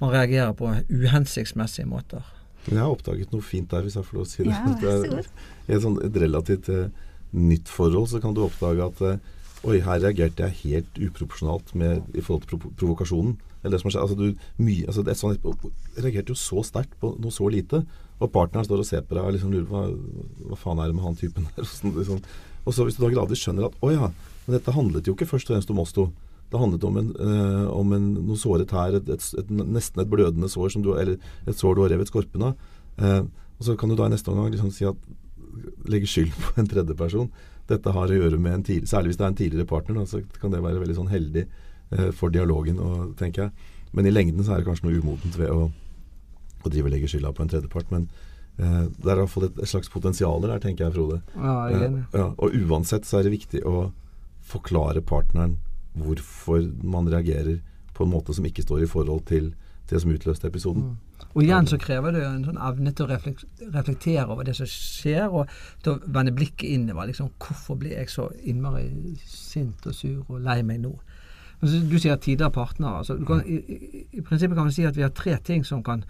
man 0.00 0.12
reagerer 0.14 0.54
på 0.56 0.70
uhensiktsmessige 0.90 1.88
måter. 1.88 2.24
Men 2.66 2.76
jeg 2.76 2.84
har 2.84 2.92
oppdaget 2.94 3.32
noe 3.32 3.44
fint 3.44 3.70
der, 3.72 3.84
hvis 3.84 3.96
jeg 3.96 4.06
får 4.06 4.18
lov 4.18 4.26
å 4.26 4.30
si 4.30 4.44
det. 4.44 4.54
Ja, 4.54 4.72
Det 4.80 4.94
er- 4.94 5.12
god. 5.14 5.28
I 5.68 5.76
et, 5.76 5.84
sånt, 5.84 6.00
et 6.04 6.16
relativt 6.22 6.68
uh, 6.72 6.88
nytt 7.36 7.70
forhold 7.70 8.10
så 8.10 8.20
kan 8.22 8.34
du 8.36 8.42
oppdage 8.44 8.88
at 8.90 9.04
uh, 9.06 9.36
Oi, 9.68 9.76
her 9.84 9.98
reagerte 10.00 10.46
jeg 10.46 10.56
helt 10.62 10.98
uproporsjonalt 11.04 11.74
med, 11.76 12.06
i 12.16 12.22
forhold 12.24 12.46
til 12.46 12.56
provo 12.56 12.70
provokasjonen. 12.80 13.34
Eller 13.60 13.74
det 13.74 13.80
som 13.82 13.90
har 13.90 13.92
skjedd. 13.92 14.04
Altså, 14.06 14.16
du, 14.16 14.62
mye, 14.64 14.86
altså, 14.88 15.02
det 15.04 15.12
er 15.12 15.18
sånn, 15.20 15.34
reagerte 16.00 16.32
jo 16.32 16.36
så 16.40 16.62
sterkt 16.64 16.94
på 17.02 17.10
noe 17.20 17.34
så 17.34 17.48
lite. 17.52 17.82
Og 18.24 18.30
partneren 18.32 18.64
står 18.64 18.80
og 18.80 18.88
ser 18.88 19.04
på 19.04 19.18
deg 19.18 19.26
og 19.28 19.34
liksom 19.36 19.52
lurer 19.52 19.66
på 19.68 19.76
hva, 19.76 20.48
hva 20.48 20.58
faen 20.62 20.80
er 20.80 20.88
det 20.88 20.96
med 20.96 21.04
han 21.04 21.18
typen 21.20 21.44
der. 21.50 21.60
Og, 21.66 21.68
sånn, 21.68 21.92
liksom. 21.98 22.22
og 22.64 22.76
så 22.76 22.86
hvis 22.88 22.96
du 22.96 23.04
da 23.04 23.12
gradvis 23.12 23.44
skjønner 23.44 23.68
at 23.68 23.76
å 23.84 23.92
ja, 23.92 24.08
men 24.46 24.56
dette 24.56 24.74
handlet 24.78 25.08
jo 25.08 25.14
ikke 25.16 25.28
først 25.28 25.52
og 25.52 25.58
fremst 25.58 25.72
om 25.76 25.84
oss 25.84 25.92
to. 25.96 26.06
Det 26.50 26.58
handlet 26.58 26.84
om, 26.84 26.96
en, 26.98 27.10
eh, 27.14 27.66
om 27.70 27.92
en, 27.94 28.06
noe 28.26 28.38
såret 28.38 28.72
her, 28.74 28.96
et, 28.98 29.08
et, 29.14 29.26
et, 29.38 29.50
nesten 29.60 30.02
et 30.02 30.10
blødende 30.10 30.50
sår, 30.50 30.72
som 30.74 30.82
du, 30.82 30.92
eller 30.98 31.20
et 31.46 31.56
sår 31.56 31.76
du 31.76 31.84
har 31.84 31.92
revet 31.94 32.10
skorpen 32.10 32.48
av. 32.48 32.70
Eh, 32.98 33.22
og 33.60 33.66
så 33.66 33.76
kan 33.78 33.92
du 33.92 33.96
da 33.98 34.08
i 34.08 34.14
neste 34.14 34.32
omgang 34.32 34.50
liksom 34.50 34.72
si 34.74 34.86
at 34.88 34.98
legge 35.90 36.08
skyld 36.10 36.32
på 36.42 36.54
en 36.60 36.70
tredjeperson. 36.70 37.30
Dette 37.70 37.92
har 37.94 38.10
å 38.10 38.16
gjøre 38.22 38.40
med 38.40 38.58
en 38.58 38.64
tidlig, 38.66 38.88
Særlig 38.90 39.12
hvis 39.12 39.20
det 39.20 39.26
er 39.26 39.32
en 39.32 39.38
tidligere 39.38 39.70
partner, 39.70 40.00
da, 40.00 40.06
så 40.08 40.22
kan 40.40 40.54
det 40.54 40.62
være 40.64 40.82
veldig 40.82 40.96
sånn 40.98 41.12
heldig 41.12 41.44
eh, 41.46 42.10
for 42.16 42.34
dialogen, 42.34 42.80
og, 42.82 43.14
tenker 43.20 43.46
jeg. 43.46 43.70
Men 43.94 44.06
i 44.06 44.14
lengden 44.14 44.42
så 44.46 44.54
er 44.54 44.60
det 44.60 44.68
kanskje 44.70 44.88
noe 44.88 44.98
umodent 44.98 45.38
ved 45.38 45.54
å, 45.54 45.70
å 45.70 46.72
drive 46.72 46.90
og 46.90 46.94
legge 46.94 47.10
skylda 47.10 47.34
på 47.34 47.44
en 47.44 47.54
tredjepart. 47.54 47.94
Men 47.94 48.08
eh, 48.58 48.84
det 48.90 49.06
er 49.06 49.22
iallfall 49.22 49.50
et, 49.50 49.58
et 49.62 49.70
slags 49.70 49.92
potensial 49.92 50.42
der, 50.42 50.58
tenker 50.62 50.88
jeg, 50.88 50.96
Frode. 50.98 51.22
Ja, 51.36 51.56
jeg 51.70 51.78
er 51.78 51.88
enig. 51.92 52.04
Ja, 52.16 52.30
og 52.34 52.58
uansett 52.58 53.06
så 53.06 53.20
er 53.20 53.28
det 53.28 53.36
viktig 53.38 53.62
å 53.68 53.90
forklare 54.50 55.02
partneren 55.06 55.60
hvorfor 55.98 56.64
man 56.82 57.10
reagerer 57.10 57.58
på 57.94 58.06
en 58.06 58.12
måte 58.12 58.34
som 58.34 58.46
ikke 58.46 58.62
står 58.62 58.84
i 58.84 58.90
forhold 58.90 59.26
til 59.28 59.52
det 59.90 60.00
som 60.00 60.12
utløste 60.12 60.46
episoden. 60.46 60.82
Mm. 60.82 61.26
Og 61.34 61.42
igjen 61.42 61.66
så 61.66 61.78
krever 61.78 62.14
det 62.14 62.22
en 62.24 62.44
sånn 62.46 62.60
evne 62.62 62.92
til 62.96 63.06
å 63.06 63.18
reflektere 63.74 64.26
over 64.26 64.46
det 64.46 64.54
som 64.58 64.68
skjer, 64.70 65.26
og 65.28 65.50
til 65.84 65.96
å 65.96 66.12
vende 66.14 66.34
blikket 66.34 66.70
innover. 66.70 67.10
Liksom, 67.10 67.32
hvorfor 67.42 67.78
ble 67.78 67.92
jeg 67.94 68.10
så 68.10 68.28
innmari 68.40 68.86
sint 69.26 69.86
og 69.86 69.94
sur 69.94 70.22
og 70.28 70.40
lei 70.46 70.60
meg 70.66 70.82
nå? 70.84 70.94
Du 71.60 71.98
sier 72.00 72.16
tidligere 72.16 72.54
partnere. 72.54 73.02
Altså, 73.02 73.18
kan, 73.28 73.42
i, 73.44 73.58
i, 73.60 74.04
I 74.16 74.24
prinsippet 74.24 74.56
kan 74.56 74.70
man 74.70 74.74
si 74.74 74.86
at 74.88 74.96
vi 74.96 75.04
har 75.04 75.12
tre 75.14 75.36
ting 75.44 75.66
som 75.66 75.84
kan 75.84 76.06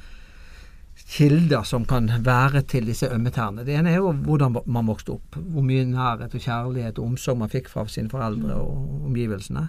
kilder 1.08 1.62
som 1.66 1.84
kan 1.88 2.08
være 2.24 2.62
til 2.68 2.86
disse 2.88 3.08
ømme 3.10 3.32
tærne. 3.34 3.64
Det 3.66 3.74
ene 3.76 3.92
er 3.92 4.00
jo 4.00 4.12
hvordan 4.12 4.56
man 4.66 4.88
vokste 4.90 5.16
opp. 5.16 5.36
Hvor 5.36 5.64
mye 5.66 5.86
nærhet 5.88 6.34
og 6.34 6.44
kjærlighet 6.44 6.98
og 6.98 7.12
omsorg 7.12 7.40
man 7.40 7.52
fikk 7.52 7.70
fra 7.72 7.86
sine 7.88 8.12
foreldre 8.12 8.56
og 8.60 9.06
omgivelsene. 9.10 9.68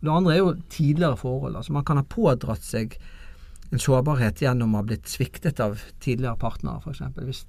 Det 0.00 0.10
andre 0.14 0.34
er 0.34 0.42
jo 0.42 0.56
tidligere 0.70 1.18
forhold. 1.18 1.56
Altså 1.56 1.74
man 1.74 1.84
kan 1.84 2.00
ha 2.00 2.06
pådratt 2.06 2.64
seg 2.64 2.98
en 3.68 3.82
sårbarhet 3.82 4.40
gjennom 4.40 4.72
å 4.72 4.80
ha 4.80 4.86
blitt 4.86 5.10
sviktet 5.10 5.60
av 5.60 5.76
tidligere 6.00 6.38
partnere, 6.40 6.80
f.eks. 6.80 7.02
Hvis 7.18 7.42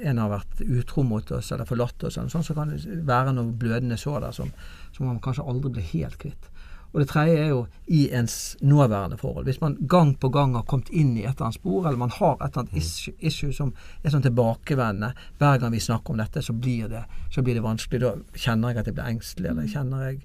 en 0.00 0.20
har 0.22 0.30
vært 0.32 0.62
utro 0.64 1.04
mot 1.04 1.34
oss 1.36 1.50
eller 1.52 1.68
forlatt 1.68 2.06
oss, 2.08 2.16
eller 2.16 2.32
sånn, 2.32 2.46
så 2.46 2.56
kan 2.56 2.72
det 2.72 3.02
være 3.08 3.34
noe 3.36 3.52
blødende 3.52 3.98
sår 4.00 4.22
der 4.24 4.36
som, 4.38 4.52
som 4.96 5.10
man 5.10 5.20
kanskje 5.24 5.44
aldri 5.44 5.74
blir 5.76 5.90
helt 5.92 6.16
kvitt. 6.22 6.48
Og 6.92 7.00
det 7.00 7.08
tredje 7.08 7.38
er 7.40 7.48
jo 7.48 7.62
i 7.88 8.02
ens 8.12 8.56
nåværende 8.60 9.16
forhold. 9.16 9.46
Hvis 9.48 9.60
man 9.62 9.78
gang 9.88 10.12
på 10.20 10.28
gang 10.28 10.54
har 10.54 10.66
kommet 10.68 10.90
inn 10.92 11.14
i 11.16 11.24
et 11.24 11.32
eller 11.32 11.48
annet 11.48 11.60
spor, 11.60 11.86
eller 11.86 11.98
man 11.98 12.12
har 12.12 12.34
et 12.36 12.50
eller 12.50 12.66
annet 12.66 12.76
issue, 12.76 13.14
issue 13.18 13.52
som 13.56 13.72
er 14.04 14.12
sånn 14.12 14.24
tilbakevendende 14.26 15.14
Hver 15.40 15.58
gang 15.62 15.72
vi 15.72 15.80
snakker 15.80 16.12
om 16.12 16.20
dette, 16.20 16.42
så 16.44 16.52
blir 16.52 16.92
det, 16.92 17.04
så 17.32 17.42
blir 17.42 17.56
det 17.56 17.64
vanskelig. 17.64 18.02
Da 18.04 18.40
kjenner 18.44 18.72
jeg 18.72 18.82
at 18.82 18.90
jeg 18.90 18.98
blir 18.98 19.12
engstelig, 19.14 19.50
eller 19.50 19.72
kjenner 19.72 20.08
jeg 20.10 20.20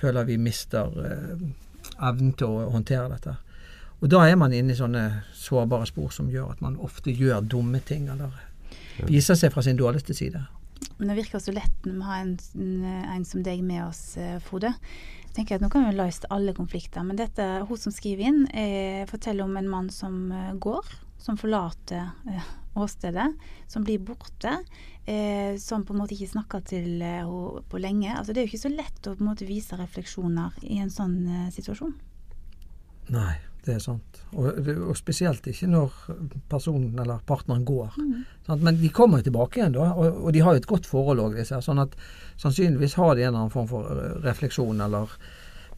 føler 0.00 0.24
vi 0.24 0.36
mister 0.40 0.92
eh, 1.04 1.48
evnen 2.00 2.32
til 2.38 2.48
å 2.48 2.68
håndtere 2.74 3.08
dette. 3.12 3.36
Og 4.00 4.08
da 4.08 4.22
er 4.24 4.38
man 4.40 4.54
inne 4.56 4.72
i 4.72 4.78
sånne 4.78 5.04
sårbare 5.36 5.88
spor 5.88 6.12
som 6.14 6.30
gjør 6.32 6.54
at 6.54 6.62
man 6.64 6.78
ofte 6.80 7.12
gjør 7.12 7.44
dumme 7.44 7.82
ting, 7.84 8.08
eller 8.08 8.32
viser 9.08 9.36
seg 9.36 9.52
fra 9.52 9.64
sin 9.64 9.78
dårligste 9.80 10.16
side. 10.16 10.40
Men 11.00 11.08
det 11.08 11.16
virker 11.22 11.40
så 11.40 11.54
lett 11.56 11.86
når 11.88 11.96
vi 11.96 12.06
har 12.10 12.20
en, 12.20 12.34
en, 13.16 13.24
som 13.24 13.42
deg 13.44 13.64
med 13.64 13.86
oss, 13.86 14.02
eh, 14.20 14.36
Frode. 14.44 14.74
Jeg 15.30 15.36
tenker 15.38 15.56
at 15.56 15.64
Nå 15.64 15.70
kan 15.72 15.86
vi 15.86 15.96
løse 15.96 16.28
alle 16.34 16.52
konflikter, 16.52 17.04
men 17.06 17.16
dette, 17.16 17.46
hun 17.64 17.80
som 17.80 17.94
skriver 17.94 18.28
inn, 18.28 18.42
eh, 18.52 19.06
forteller 19.08 19.46
om 19.46 19.56
en 19.56 19.70
mann 19.70 19.88
som 19.94 20.26
eh, 20.34 20.52
går, 20.60 20.92
som 21.22 21.38
forlater 21.40 22.10
eh, 22.28 22.50
åstedet, 22.76 23.30
som 23.70 23.86
blir 23.86 24.02
borte, 24.04 24.58
eh, 25.08 25.56
som 25.56 25.86
på 25.86 25.94
en 25.94 26.02
måte 26.02 26.18
ikke 26.18 26.34
snakker 26.34 26.66
til 26.68 27.00
eh, 27.00 27.22
henne 27.24 27.64
på 27.70 27.80
lenge. 27.80 28.12
Altså 28.12 28.34
Det 28.34 28.42
er 28.42 28.48
jo 28.48 28.52
ikke 28.52 28.66
så 28.68 28.74
lett 28.74 29.06
å 29.06 29.14
på 29.14 29.24
en 29.24 29.32
måte 29.32 29.48
vise 29.48 29.78
refleksjoner 29.80 30.60
i 30.68 30.82
en 30.84 30.92
sånn 30.92 31.16
eh, 31.24 31.48
situasjon. 31.54 31.96
Nei, 33.10 33.38
det 33.66 33.74
er 33.76 33.82
sant. 33.82 34.20
Og, 34.32 34.68
og 34.88 34.96
spesielt 34.98 35.46
ikke 35.50 35.68
når 35.70 35.96
personen 36.50 36.98
eller 37.02 37.22
partneren 37.26 37.64
går. 37.68 37.96
Sant? 38.46 38.64
Men 38.64 38.78
de 38.80 38.90
kommer 38.94 39.20
jo 39.20 39.28
tilbake 39.28 39.60
igjen, 39.60 39.76
da, 39.76 39.90
og, 39.92 40.22
og 40.26 40.34
de 40.36 40.42
har 40.44 40.56
jo 40.56 40.62
et 40.62 40.70
godt 40.70 40.88
forhold 40.90 41.22
òg, 41.24 41.38
disse. 41.40 41.60
Sånn 41.64 41.82
at 41.82 41.96
sannsynligvis 42.40 42.96
har 43.00 43.14
de 43.14 43.24
en 43.24 43.30
eller 43.30 43.42
annen 43.44 43.54
form 43.54 43.68
for 43.70 43.90
eh, 43.92 44.16
refleksjon 44.24 44.80
eller 44.86 45.12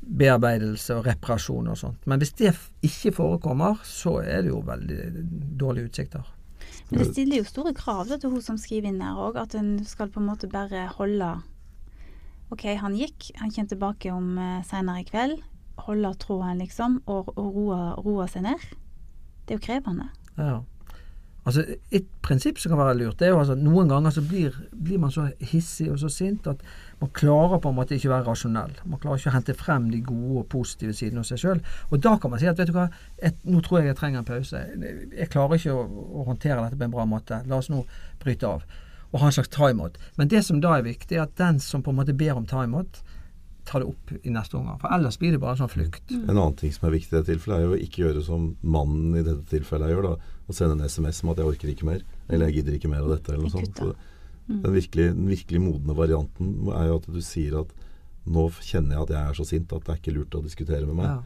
bearbeidelse 0.03 0.99
og 0.99 1.07
reparasjon 1.07 1.71
og 1.71 1.79
sånt. 1.79 2.07
Men 2.11 2.23
hvis 2.23 2.35
det 2.41 2.55
ikke 2.83 3.15
forekommer, 3.19 3.79
så 3.87 4.19
er 4.23 4.43
det 4.43 4.51
jo 4.51 4.62
veldig 4.67 5.27
dårlige 5.61 5.91
utsikter. 5.91 6.27
Men 6.91 7.01
det 7.01 7.12
stiller 7.12 7.41
jo 7.41 7.49
store 7.49 7.73
krav 7.77 8.09
da, 8.11 8.19
til 8.21 8.35
hun 8.35 8.43
som 8.45 8.59
skriver 8.61 8.91
inn 8.91 9.03
her 9.05 9.19
òg, 9.19 9.39
at 9.41 9.55
en 9.59 9.79
skal 9.89 10.11
på 10.12 10.21
en 10.21 10.29
måte 10.29 10.51
bare 10.51 10.89
holde 10.99 11.31
OK, 12.53 12.67
han 12.77 12.97
gikk, 12.99 13.31
han 13.41 13.49
kommer 13.55 13.71
tilbake 13.71 14.12
om 14.12 14.35
uh, 14.37 14.61
seinere 14.69 15.01
i 15.01 15.07
kveld. 15.09 15.39
Holde 15.87 16.12
tråden, 16.23 16.61
liksom, 16.62 17.01
og, 17.11 17.33
og 17.37 18.05
roe, 18.05 18.29
seg 18.31 18.47
ned. 18.47 18.69
Det 19.47 19.57
er 19.57 19.59
jo 19.59 19.65
krevende. 19.65 20.11
Ja. 20.39 20.61
Altså, 21.43 21.65
Et 21.91 22.07
prinsipp 22.23 22.59
som 22.62 22.71
kan 22.71 22.79
være 22.79 22.99
lurt, 23.01 23.19
det 23.19 23.27
er 23.27 23.33
jo 23.33 23.41
altså 23.41 23.57
noen 23.59 23.89
ganger 23.91 24.12
så 24.15 24.23
blir, 24.23 24.55
blir 24.71 25.01
man 25.03 25.11
så 25.11 25.25
hissig 25.41 25.89
og 25.91 25.99
så 25.99 26.11
sint 26.12 26.47
at 26.47 26.61
man 27.01 27.11
klarer 27.19 27.59
på 27.59 27.73
en 27.73 27.75
måte 27.81 27.97
ikke 27.97 28.07
å 28.07 28.12
være 28.12 28.29
rasjonell. 28.29 28.77
Man 28.87 29.01
klarer 29.03 29.19
ikke 29.19 29.33
å 29.33 29.35
hente 29.35 29.57
frem 29.59 29.89
de 29.91 29.99
gode 30.07 30.45
og 30.45 30.47
positive 30.53 30.95
sidene 30.95 31.25
hos 31.25 31.33
seg 31.35 31.43
sjøl. 31.43 31.65
Og 31.91 32.05
da 32.05 32.15
kan 32.23 32.31
man 32.31 32.39
si 32.39 32.47
at 32.47 32.62
vet 32.62 32.71
du 32.71 32.77
hva, 32.77 32.87
et, 33.19 33.43
nå 33.43 33.59
tror 33.67 33.81
jeg 33.81 33.91
jeg 33.91 33.99
trenger 33.99 34.23
en 34.23 34.29
pause. 34.29 34.62
Jeg 35.19 35.33
klarer 35.35 35.59
ikke 35.59 35.75
å, 35.75 35.83
å 36.23 36.29
håndtere 36.31 36.62
dette 36.62 36.79
på 36.79 36.87
en 36.87 36.95
bra 36.95 37.09
måte. 37.11 37.41
La 37.51 37.59
oss 37.59 37.73
nå 37.73 37.83
bryte 38.23 38.47
av. 38.47 38.62
Og 39.11 39.19
ha 39.19 39.33
en 39.33 39.35
slags 39.35 39.51
timeout. 39.51 39.99
Men 40.21 40.31
det 40.31 40.45
som 40.47 40.62
da 40.62 40.77
er 40.77 40.87
viktig, 40.87 41.19
er 41.19 41.27
at 41.27 41.35
den 41.43 41.59
som 41.61 41.83
på 41.83 41.91
en 41.91 41.99
måte 41.99 42.15
ber 42.15 42.39
om 42.39 42.47
timeout, 42.47 43.03
tar 43.64 43.81
det 43.81 43.88
opp 43.88 44.12
i 44.25 44.31
neste 44.31 44.57
omgang. 44.59 44.78
For 44.81 44.88
ellers 44.92 45.16
blir 45.19 45.33
det 45.33 45.40
bare 45.40 45.52
en 45.57 45.69
sånn 45.69 45.71
flukt. 45.71 46.11
En 46.11 46.37
annen 46.37 46.57
ting 46.57 46.73
som 46.73 46.88
er 46.88 46.97
viktig 46.99 47.12
i 47.12 47.16
dette 47.21 47.33
tilfellet, 47.33 47.59
er 47.59 47.62
jo 47.69 47.87
ikke 47.87 48.02
gjøre 48.04 48.25
som 48.25 48.57
mannen 48.62 49.14
i 49.16 49.23
dette 49.23 49.45
tilfellet 49.50 49.90
gjør. 49.95 50.02
da, 50.02 50.16
Å 50.49 50.52
sende 50.54 50.73
en 50.83 50.88
SMS 50.88 51.23
om 51.23 51.31
at 51.31 51.37
'jeg 51.38 51.47
orker 51.47 51.69
ikke 51.69 51.85
mer', 51.87 52.02
eller 52.28 52.47
'jeg 52.47 52.54
gidder 52.64 52.73
ikke 52.78 52.90
mer 52.90 53.02
av 53.02 53.09
dette', 53.16 53.28
eller 53.33 53.42
noe 53.42 53.50
sånt. 53.50 53.75
Så 53.76 53.95
den, 54.49 54.73
virkelig, 54.75 55.14
den 55.14 55.28
virkelig 55.28 55.61
modne 55.61 55.95
varianten 55.95 56.69
er 56.75 56.87
jo 56.88 56.97
at 56.97 57.07
du 57.07 57.21
sier 57.21 57.61
at 57.61 57.69
'nå 58.26 58.50
kjenner 58.61 58.90
jeg 58.95 59.02
at 59.02 59.09
jeg 59.09 59.31
er 59.31 59.33
så 59.35 59.47
sint 59.47 59.73
at 59.73 59.85
det 59.85 59.88
er 59.95 59.99
ikke 60.00 60.14
lurt 60.19 60.31
å 60.35 60.42
diskutere 60.42 60.87
med 60.87 60.97
meg'. 60.97 61.04
Ja, 61.07 61.23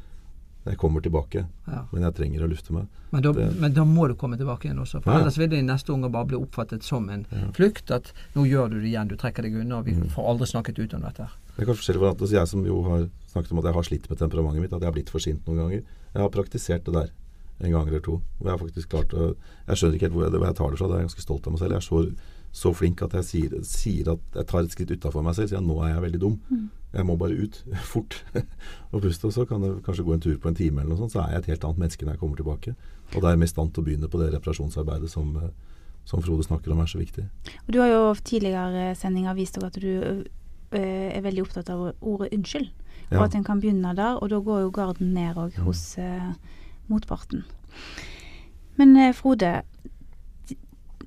Jeg 0.66 0.78
kommer 0.78 1.00
tilbake, 1.00 1.46
ja. 1.68 1.84
men 1.92 2.02
jeg 2.02 2.14
trenger 2.14 2.40
å 2.42 2.48
lufte 2.50 2.72
meg. 2.72 2.88
Men 3.12 3.22
da, 3.22 3.30
Det- 3.32 3.54
men 3.60 3.72
da 3.72 3.84
må 3.84 4.08
du 4.08 4.14
komme 4.16 4.36
tilbake 4.36 4.64
igjen 4.66 4.78
også. 4.80 5.00
For 5.00 5.12
Ja. 5.12 5.20
ellers 5.20 5.38
vil 5.38 5.48
det 5.48 5.58
i 5.60 5.62
neste 5.62 5.92
omgang 5.94 6.10
bare 6.10 6.26
bli 6.26 6.36
oppfattet 6.36 6.82
som 6.82 7.08
en 7.08 7.24
Ja. 7.30 7.38
flukt. 7.52 7.88
At 7.94 8.12
nå 8.34 8.42
gjør 8.50 8.70
du 8.70 8.80
det 8.80 8.90
igjen, 8.92 9.06
du 9.08 9.14
trekker 9.16 9.42
deg 9.42 9.54
unna, 9.54 9.78
og 9.78 9.84
vi 9.84 9.92
Mm. 9.92 10.08
får 10.10 10.24
aldri 10.26 10.44
snakket 10.46 10.78
ut 10.80 10.94
om 10.94 11.02
dette. 11.02 11.18
her. 11.18 11.30
Det 11.56 11.62
er 11.62 11.68
kanskje 11.70 11.80
forskjellig 11.80 12.02
varianter. 12.02 12.28
Så 12.28 12.36
jeg 12.36 12.48
som 12.50 12.64
jo 12.68 12.82
har 12.84 13.06
snakket 13.32 13.52
om 13.54 13.60
at 13.62 13.68
jeg 13.70 13.76
har 13.78 13.86
slitt 13.88 14.10
med 14.10 14.18
temperamentet 14.20 14.60
mitt, 14.60 14.74
at 14.76 14.82
jeg 14.82 14.90
har 14.90 14.96
blitt 14.96 15.12
for 15.12 15.24
sint 15.24 15.46
noen 15.48 15.62
ganger. 15.62 15.84
Jeg 16.12 16.20
har 16.20 16.32
praktisert 16.34 16.84
det 16.84 16.92
der 16.92 17.12
en 17.64 17.72
gang 17.72 17.88
eller 17.88 18.02
to. 18.04 18.18
Og 18.40 18.48
jeg 18.50 18.60
faktisk 18.60 18.90
klart 18.92 19.14
å 19.16 19.34
Jeg 19.66 19.78
skjønner 19.80 19.96
ikke 19.96 20.06
helt 20.06 20.16
hvor 20.16 20.24
jeg, 20.26 20.32
hvor 20.36 20.46
jeg 20.46 20.58
tar 20.58 20.70
det 20.70 20.78
fra. 20.78 20.88
Det 20.88 20.96
er 20.96 21.00
jeg 21.00 21.08
ganske 21.08 21.24
stolt 21.24 21.46
av 21.46 21.54
meg 21.54 21.62
selv. 21.62 21.72
Jeg 21.72 21.80
er 21.80 21.86
så, 21.86 22.02
så 22.60 22.72
flink 22.76 23.02
at 23.02 23.16
jeg 23.16 23.28
sier, 23.30 23.54
sier 23.64 24.10
at 24.12 24.36
jeg 24.36 24.48
tar 24.52 24.60
et 24.60 24.76
skritt 24.76 24.92
utafor 24.92 25.24
meg 25.24 25.38
selv. 25.38 25.48
Sier 25.48 25.62
at 25.62 25.66
nå 25.66 25.78
er 25.80 25.94
jeg 25.94 26.04
veldig 26.04 26.20
dum. 26.26 26.36
Jeg 26.92 27.08
må 27.08 27.16
bare 27.16 27.40
ut 27.40 27.56
fort 27.92 28.18
og 28.92 29.00
puste. 29.00 29.30
Og 29.30 29.32
så 29.32 29.48
kan 29.48 29.64
det 29.64 29.72
kanskje 29.88 30.04
gå 30.04 30.12
en 30.12 30.26
tur 30.28 30.36
på 30.36 30.52
en 30.52 30.60
time 30.60 30.84
eller 30.84 30.92
noe 30.92 31.00
sånt, 31.00 31.16
så 31.16 31.24
er 31.24 31.38
jeg 31.38 31.46
et 31.46 31.52
helt 31.54 31.68
annet 31.70 31.82
menneske 31.86 32.04
når 32.04 32.18
jeg 32.18 32.24
kommer 32.26 32.42
tilbake. 32.42 32.76
Og 33.14 33.22
da 33.22 33.30
er 33.30 33.38
jeg 33.38 33.48
i 33.48 33.54
stand 33.54 33.72
til 33.72 33.80
å 33.80 33.88
begynne 33.88 34.12
på 34.12 34.20
det 34.20 34.32
reparasjonsarbeidet 34.36 35.08
som, 35.08 35.32
eh, 35.40 35.52
som 36.04 36.20
Frode 36.20 36.44
snakker 36.44 36.74
om 36.74 36.84
er 36.84 36.92
så 36.92 37.00
viktig. 37.00 37.24
Og 37.64 37.70
Du 37.72 37.80
har 37.80 37.88
jo 37.88 38.14
tidligere 38.20 38.92
sendinger 38.94 39.34
vist 39.38 39.56
dere 39.56 39.72
at 39.72 39.80
du 39.80 40.26
er 40.72 41.22
veldig 41.22 41.42
opptatt 41.46 41.70
av 41.70 41.92
ordet 42.00 42.32
'unnskyld'. 42.32 42.70
Og 43.10 43.12
Ja. 43.12 43.22
at 43.24 43.34
en 43.34 43.44
kan 43.44 43.60
begynne 43.60 43.94
der, 43.94 44.16
og 44.22 44.28
da 44.30 44.40
går 44.40 44.60
jo 44.62 44.70
garden 44.70 45.14
ned 45.14 45.36
òg 45.36 45.52
Mm. 45.58 45.64
hos 45.64 45.98
eh, 45.98 46.32
motparten. 46.88 47.44
Men 48.76 48.96
eh, 48.96 49.12
Frode, 49.12 49.62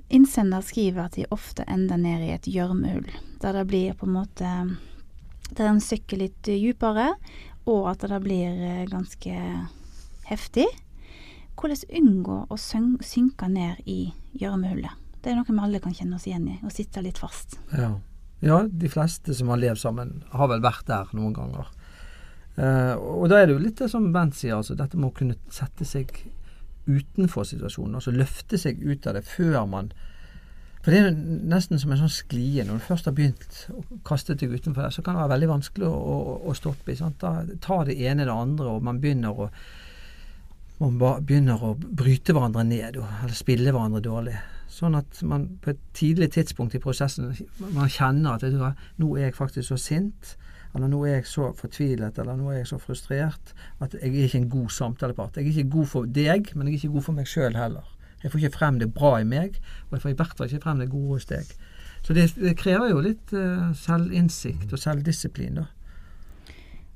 innsender 0.10 0.62
skriver 0.62 1.06
at 1.06 1.12
de 1.18 1.26
ofte 1.32 1.64
ender 1.68 1.98
ned 1.98 2.22
i 2.22 2.32
et 2.34 2.48
gjørmehull, 2.50 3.10
der 3.42 3.52
det 3.54 3.68
blir 3.68 3.94
på 3.94 4.08
en 4.08 4.14
måte 4.14 4.78
Der 5.58 5.66
en 5.68 5.80
søkker 5.82 6.16
litt 6.20 6.44
dypere, 6.44 7.16
og 7.66 7.88
at 7.90 8.00
det 8.06 8.20
blir 8.22 8.54
eh, 8.62 8.86
ganske 8.86 9.34
heftig. 10.30 10.68
Hvordan 11.58 11.90
unngå 11.90 12.48
å 12.54 12.56
synke 13.02 13.50
ned 13.50 13.78
i 13.88 14.14
gjørmehullet? 14.38 14.92
Det 15.24 15.32
er 15.32 15.36
noe 15.36 15.46
vi 15.50 15.58
alle 15.60 15.80
kan 15.82 15.92
kjenne 15.98 16.16
oss 16.16 16.28
igjen 16.28 16.48
i, 16.48 16.60
å 16.64 16.70
sitte 16.70 17.02
litt 17.02 17.18
fast. 17.18 17.58
Ja. 17.74 17.96
Ja, 18.40 18.62
de 18.64 18.90
fleste 18.92 19.36
som 19.36 19.52
har 19.52 19.60
levd 19.60 19.82
sammen, 19.82 20.20
har 20.32 20.50
vel 20.52 20.64
vært 20.64 20.88
der 20.88 21.10
noen 21.18 21.36
ganger. 21.36 21.72
Eh, 22.60 22.94
og 22.96 23.30
da 23.32 23.40
er 23.40 23.48
det 23.48 23.56
jo 23.56 23.64
litt 23.64 23.80
det 23.80 23.90
som 23.92 24.12
Bent 24.16 24.36
sier, 24.36 24.58
altså 24.58 24.78
dette 24.80 25.00
med 25.00 25.12
å 25.12 25.16
kunne 25.16 25.38
sette 25.54 25.88
seg 25.88 26.12
utenfor 26.90 27.48
situasjonen. 27.48 27.98
Altså 28.00 28.16
løfte 28.16 28.60
seg 28.60 28.82
ut 28.84 29.08
av 29.08 29.20
det 29.20 29.26
før 29.28 29.66
man 29.70 29.92
For 30.80 30.96
det 30.96 31.00
er 31.04 31.16
nesten 31.52 31.80
som 31.80 31.92
en 31.92 32.00
sånn 32.00 32.12
sklie. 32.14 32.64
Når 32.64 32.80
du 32.80 32.86
først 32.88 33.10
har 33.10 33.16
begynt 33.16 33.66
å 33.76 34.00
kaste 34.08 34.38
deg 34.40 34.54
utenfor 34.56 34.86
det, 34.86 34.94
så 34.96 35.04
kan 35.04 35.18
det 35.18 35.26
være 35.26 35.34
veldig 35.34 35.50
vanskelig 35.52 35.90
å, 35.90 35.98
å, 36.16 36.36
å 36.48 36.56
stoppe. 36.56 36.96
Sant? 36.96 37.20
Da 37.20 37.44
tar 37.60 37.90
det 37.90 37.98
ene 38.00 38.24
det 38.24 38.32
andre, 38.32 38.72
og 38.72 38.86
man 38.88 39.02
begynner 39.04 39.44
å 39.44 39.50
man 40.80 40.96
begynner 40.96 41.60
å 41.60 41.74
bryte 41.76 42.32
hverandre 42.32 42.64
ned, 42.64 42.96
eller 42.96 43.36
spille 43.36 43.74
hverandre 43.76 44.00
dårlig. 44.00 44.38
Sånn 44.70 44.96
at 44.98 45.22
man 45.26 45.48
på 45.64 45.74
et 45.74 45.80
tidlig 45.98 46.30
tidspunkt 46.36 46.76
i 46.78 46.82
prosessen 46.84 47.32
man 47.74 47.90
kjenner 47.90 48.38
at 48.38 48.46
du 48.46 48.60
nå 49.02 49.16
er 49.18 49.30
jeg 49.30 49.38
faktisk 49.40 49.72
så 49.72 49.80
sint, 49.82 50.36
eller 50.78 50.92
nå 50.92 51.00
er 51.08 51.20
jeg 51.20 51.30
så 51.32 51.48
fortvilet, 51.58 52.20
eller 52.22 52.38
nå 52.38 52.52
er 52.52 52.60
jeg 52.60 52.70
så 52.70 52.78
frustrert 52.82 53.56
at 53.82 53.96
jeg 53.98 54.12
er 54.12 54.28
ikke 54.28 54.44
en 54.44 54.52
god 54.54 54.70
samtalepart. 54.76 55.40
Jeg 55.40 55.48
er 55.48 55.58
ikke 55.58 55.78
god 55.78 55.90
for 55.96 56.12
deg, 56.20 56.52
men 56.54 56.70
jeg 56.70 56.76
er 56.76 56.84
ikke 56.84 56.98
god 57.00 57.08
for 57.08 57.18
meg 57.18 57.32
sjøl 57.32 57.58
heller. 57.58 57.90
Jeg 58.22 58.32
får 58.32 58.44
ikke 58.44 58.58
frem 58.58 58.78
det 58.82 58.92
bra 58.94 59.16
i 59.18 59.26
meg, 59.26 59.58
og 59.88 59.98
jeg 59.98 60.04
får 60.04 60.14
i 60.14 60.20
hvert 60.22 60.38
fall 60.38 60.52
ikke 60.52 60.64
frem 60.68 60.84
det 60.84 60.90
gode 60.92 61.18
hos 61.18 61.28
deg. 61.32 61.52
Så 62.06 62.16
det, 62.16 62.30
det 62.38 62.56
krever 62.60 62.94
jo 62.94 63.02
litt 63.04 63.34
uh, 63.34 63.72
selvinnsikt 63.76 64.72
og 64.76 64.82
selvdisiplin, 64.82 65.62
da. 65.64 65.68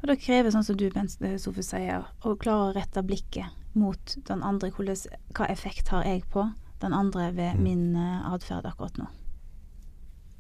Og 0.03 0.10
det 0.12 0.20
krever, 0.20 0.51
sånn 0.51 0.65
som 0.68 0.75
du, 0.75 0.89
Bent 0.92 1.15
Sofus, 1.39 1.70
sier, 1.72 2.03
å 2.27 2.36
klare 2.39 2.70
å 2.70 2.74
rette 2.75 3.01
blikket 3.08 3.56
mot 3.80 4.18
den 4.27 4.44
andre. 4.44 4.70
Hvordan, 4.75 5.00
hva 5.32 5.48
effekt 5.51 5.94
har 5.96 6.03
jeg 6.03 6.25
på 6.34 6.44
den 6.83 6.93
andre 6.93 7.31
ved 7.35 7.57
Mm. 7.57 7.63
min 7.63 7.95
uh, 7.95 8.33
atferd 8.33 8.65
akkurat 8.69 8.97
nå? 8.99 9.09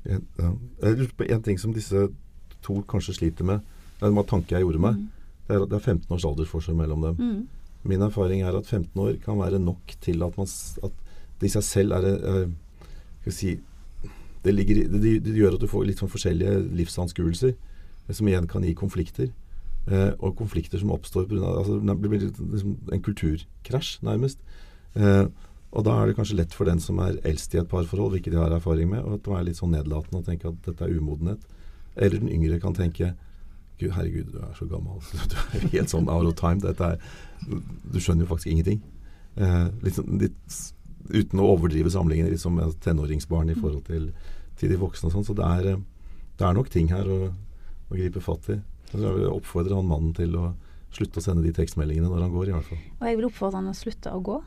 En, 0.05 0.23
ja. 0.37 0.51
Jeg 0.83 0.97
lurte 0.99 1.15
på 1.15 1.27
en 1.31 1.43
ting 1.43 1.59
som 1.59 1.73
disse 1.73 2.07
to 2.63 2.81
kanskje 2.87 3.15
sliter 3.17 3.47
med. 3.47 3.59
Det 3.99 4.11
var 4.11 4.23
en 4.23 4.29
tanke 4.29 4.55
jeg 4.55 4.65
gjorde 4.65 4.81
meg. 4.83 4.95
Det 5.47 5.55
er 5.55 5.65
det 5.65 5.77
er 5.77 5.79
15 5.79 6.11
års 6.11 6.25
aldersforskjell 6.25 6.75
mellom 6.75 7.01
dem. 7.01 7.15
Mm. 7.19 7.47
Min 7.83 8.01
erfaring 8.01 8.41
er 8.41 8.55
at 8.55 8.67
15 8.67 8.99
år 8.99 9.13
kan 9.23 9.39
være 9.39 9.59
nok 9.59 9.95
til 10.01 10.23
at, 10.23 10.37
man, 10.37 10.47
at 10.83 10.91
det 11.39 11.47
i 11.47 11.53
seg 11.55 11.63
selv 11.63 11.91
er 11.91 12.07
uh, 12.23 12.49
Skal 13.23 13.33
si 13.33 13.59
det, 14.43 14.51
ligger, 14.53 14.75
det, 14.91 15.23
det 15.23 15.35
gjør 15.35 15.55
at 15.55 15.61
du 15.61 15.69
får 15.71 15.85
litt 15.87 16.01
sånn 16.03 16.11
forskjellige 16.11 16.57
livsanskuelser, 16.75 17.53
eh, 17.55 18.11
som 18.11 18.27
igjen 18.27 18.47
kan 18.51 18.65
gi 18.67 18.73
konflikter. 18.75 19.29
Eh, 19.87 20.11
og 20.19 20.35
konflikter 20.35 20.79
som 20.79 20.91
oppstår 20.91 21.29
pga. 21.29 21.53
Altså, 21.61 21.77
det 21.79 21.95
blir 22.01 22.25
liksom 22.25 22.73
en 22.91 23.03
kulturkrasj, 23.03 24.01
nærmest. 24.03 24.43
Eh, 24.95 25.25
og 25.73 25.85
da 25.87 25.95
er 25.97 26.09
det 26.09 26.15
kanskje 26.19 26.37
lett 26.37 26.53
for 26.53 26.69
den 26.69 26.81
som 26.83 26.99
er 27.01 27.17
eldst 27.25 27.55
i 27.55 27.59
et 27.61 27.69
parforhold, 27.69 28.13
hvilket 28.13 28.35
de 28.35 28.37
har 28.37 28.53
erfaring 28.53 28.91
med, 28.91 29.05
å 29.05 29.17
være 29.17 29.47
litt 29.47 29.57
sånn 29.57 29.73
nedlatende 29.73 30.21
og 30.21 30.27
tenke 30.27 30.51
at 30.51 30.59
dette 30.67 30.85
er 30.85 30.93
umodenhet. 30.93 31.47
Eller 31.95 32.21
den 32.21 32.29
yngre 32.33 32.59
kan 32.61 32.75
tenke 32.77 33.15
Gud, 33.79 33.89
herregud, 33.95 34.29
du 34.31 34.37
er 34.37 34.53
så 34.53 34.67
gammel. 34.69 35.01
Du 35.31 35.35
er 35.35 35.65
helt 35.73 35.91
sånn 35.91 36.09
out 36.11 36.29
of 36.29 36.35
time. 36.37 36.61
Dette 36.61 36.93
er, 36.93 37.01
du 37.49 37.97
skjønner 37.97 38.27
jo 38.27 38.29
faktisk 38.29 38.51
ingenting. 38.53 38.83
Eh, 39.35 39.65
litt, 39.81 39.97
sånn- 39.97 40.21
litt, 40.21 40.59
uten 41.09 41.41
å 41.41 41.49
overdrive 41.55 41.91
samlingen, 41.91 42.29
litt 42.29 42.43
som 42.43 42.61
tenåringsbarn 42.85 43.49
i 43.49 43.57
forhold 43.57 43.83
til, 43.89 44.11
til 44.61 44.71
de 44.71 44.77
voksne 44.79 45.09
og 45.09 45.17
sånn. 45.17 45.25
Så 45.25 45.35
det 45.37 45.49
er, 45.49 45.71
eh, 45.73 46.21
det 46.37 46.47
er 46.47 46.53
nok 46.55 46.69
ting 46.71 46.93
her 46.93 47.09
å, 47.09 47.19
å 47.89 47.97
gripe 47.97 48.21
fatt 48.23 48.53
i. 48.53 48.59
Så 48.91 49.01
jeg 49.01 49.17
vil 49.17 49.31
oppfordre 49.33 49.75
han 49.81 49.89
mannen 49.89 50.13
til 50.13 50.37
å 50.37 50.51
slutte 50.93 51.17
å 51.17 51.25
sende 51.25 51.43
de 51.43 51.51
tekstmeldingene 51.57 52.13
når 52.13 52.27
han 52.27 52.35
går, 52.37 52.51
i 52.51 52.55
hvert 52.59 52.69
fall. 52.69 52.83
Og 53.01 53.07
jeg 53.09 53.17
vil 53.17 53.31
oppfordre 53.31 53.57
han 53.63 53.73
å 53.73 53.77
slutte 53.77 54.13
å 54.13 54.21
gå. 54.21 54.37